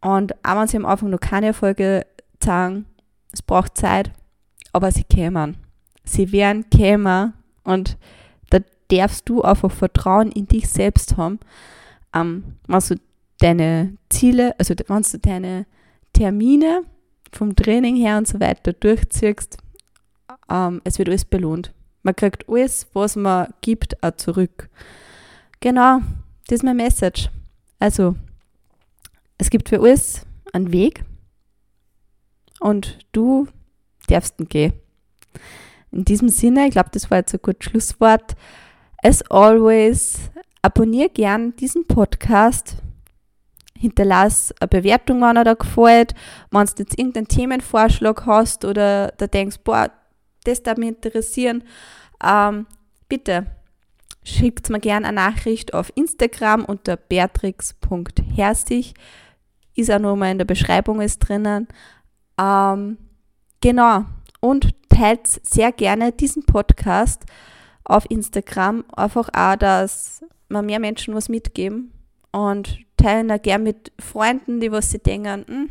Und 0.00 0.34
auch 0.44 0.60
wenn 0.60 0.68
sie 0.68 0.76
am 0.76 0.86
Anfang 0.86 1.10
noch 1.10 1.20
keine 1.20 1.48
Erfolge 1.48 2.06
zeigen, 2.40 2.86
es 3.32 3.42
braucht 3.42 3.76
Zeit, 3.76 4.12
aber 4.72 4.92
sie 4.92 5.04
kämen. 5.04 5.56
Sie 6.04 6.32
werden 6.32 6.70
kämen 6.70 7.34
und 7.64 7.98
darfst 8.88 9.28
du 9.28 9.42
einfach 9.42 9.70
Vertrauen 9.70 10.30
in 10.32 10.46
dich 10.46 10.68
selbst 10.68 11.16
haben. 11.16 11.38
Ähm, 12.14 12.56
wenn 12.66 12.80
du 12.80 13.00
deine 13.38 13.96
Ziele, 14.08 14.58
also 14.58 14.74
wenn 14.86 15.02
du 15.02 15.18
deine 15.18 15.66
Termine 16.12 16.82
vom 17.32 17.54
Training 17.54 17.96
her 17.96 18.18
und 18.18 18.26
so 18.26 18.40
weiter 18.40 18.72
durchziehst, 18.72 19.58
ähm, 20.50 20.80
es 20.84 20.98
wird 20.98 21.08
alles 21.08 21.24
belohnt. 21.24 21.72
Man 22.02 22.16
kriegt 22.16 22.48
alles, 22.48 22.86
was 22.94 23.16
man 23.16 23.52
gibt, 23.60 24.02
auch 24.02 24.16
zurück. 24.16 24.68
Genau, 25.60 26.00
das 26.46 26.56
ist 26.56 26.62
mein 26.62 26.76
Message. 26.76 27.28
Also, 27.78 28.16
es 29.36 29.50
gibt 29.50 29.68
für 29.68 29.80
alles 29.80 30.26
einen 30.52 30.72
Weg 30.72 31.04
und 32.60 32.98
du 33.12 33.46
darfst 34.08 34.40
ihn 34.40 34.48
gehen. 34.48 34.72
In 35.90 36.04
diesem 36.04 36.28
Sinne, 36.28 36.66
ich 36.66 36.72
glaube, 36.72 36.90
das 36.92 37.10
war 37.10 37.18
jetzt 37.18 37.34
ein 37.34 37.40
gutes 37.42 37.70
Schlusswort. 37.70 38.36
As 39.02 39.22
always, 39.30 40.18
abonniere 40.62 41.08
gern 41.08 41.54
diesen 41.56 41.86
Podcast. 41.86 42.76
Hinterlass 43.78 44.52
eine 44.58 44.66
Bewertung, 44.68 45.20
wenn 45.20 45.36
er 45.36 45.44
dir 45.44 45.54
gefällt. 45.54 46.14
Wenn 46.50 46.66
du 46.66 46.72
jetzt 46.78 46.98
irgendeinen 46.98 47.28
Themenvorschlag 47.28 48.26
hast 48.26 48.64
oder 48.64 49.12
da 49.16 49.28
denkst, 49.28 49.58
boah, 49.62 49.90
das 50.42 50.64
darf 50.64 50.78
mich 50.78 50.88
interessieren, 50.88 51.62
ähm, 52.24 52.66
bitte 53.08 53.46
schickt 54.24 54.68
mir 54.68 54.80
gerne 54.80 55.06
eine 55.06 55.14
Nachricht 55.14 55.74
auf 55.74 55.92
Instagram 55.94 56.64
unter 56.64 56.96
beatrix.herzig. 56.96 58.94
Ist 59.76 59.90
auch 59.92 60.00
nochmal 60.00 60.32
in 60.32 60.38
der 60.38 60.44
Beschreibung 60.44 61.00
ist 61.00 61.20
drinnen. 61.20 61.68
Ähm, 62.36 62.98
genau. 63.60 64.04
Und 64.40 64.74
teilt 64.88 65.26
sehr 65.26 65.70
gerne 65.70 66.10
diesen 66.10 66.44
Podcast 66.44 67.24
auf 67.88 68.08
Instagram. 68.08 68.84
Einfach 68.94 69.28
auch, 69.32 69.56
dass 69.56 70.24
man 70.48 70.66
mehr 70.66 70.78
Menschen 70.78 71.14
was 71.14 71.28
mitgeben 71.28 71.92
und 72.30 72.78
teilen 72.96 73.30
auch 73.32 73.42
gerne 73.42 73.64
mit 73.64 73.92
Freunden, 73.98 74.60
die 74.60 74.70
was 74.70 74.90
sie 74.90 74.98
denken, 74.98 75.44
hm, 75.48 75.70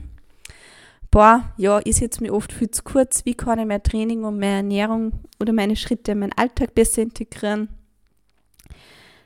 boah, 1.11 1.53
ja, 1.57 1.77
ist 1.79 1.99
jetzt 1.99 2.21
mir 2.21 2.33
oft 2.33 2.51
viel 2.51 2.71
zu 2.71 2.83
kurz, 2.83 3.25
wie 3.25 3.35
kann 3.35 3.59
ich 3.59 3.65
mein 3.65 3.83
Training 3.83 4.23
und 4.23 4.39
meine 4.39 4.57
Ernährung 4.57 5.13
oder 5.39 5.53
meine 5.53 5.75
Schritte 5.75 6.11
in 6.11 6.19
meinen 6.19 6.33
Alltag 6.33 6.75
besser 6.75 7.01
integrieren. 7.01 7.69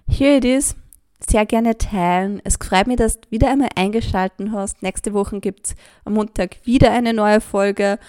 Here 0.07 0.37
it 0.37 0.45
is. 0.45 0.75
Sehr 1.29 1.45
gerne 1.45 1.77
teilen. 1.77 2.41
Es 2.43 2.57
freut 2.57 2.87
mich, 2.87 2.97
dass 2.97 3.21
du 3.21 3.29
wieder 3.29 3.51
einmal 3.51 3.69
eingeschaltet 3.75 4.49
hast. 4.51 4.81
Nächste 4.81 5.13
Woche 5.13 5.39
gibt 5.39 5.67
es 5.67 5.75
am 6.03 6.13
Montag 6.13 6.57
wieder 6.65 6.91
eine 6.91 7.13
neue 7.13 7.41
Folge. 7.41 7.99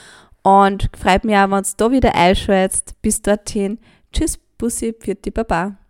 Und 0.42 0.88
freut 0.98 1.24
mich 1.24 1.36
auch, 1.36 1.50
wenn 1.50 1.62
du 1.62 1.70
da 1.76 1.90
wieder 1.90 2.14
einschaltest. 2.14 3.00
Bis 3.02 3.20
dorthin. 3.20 3.78
Tschüss, 4.12 4.38
Bussi, 4.62 4.92
Pfiat 4.92 5.26
Baba. 5.34 5.81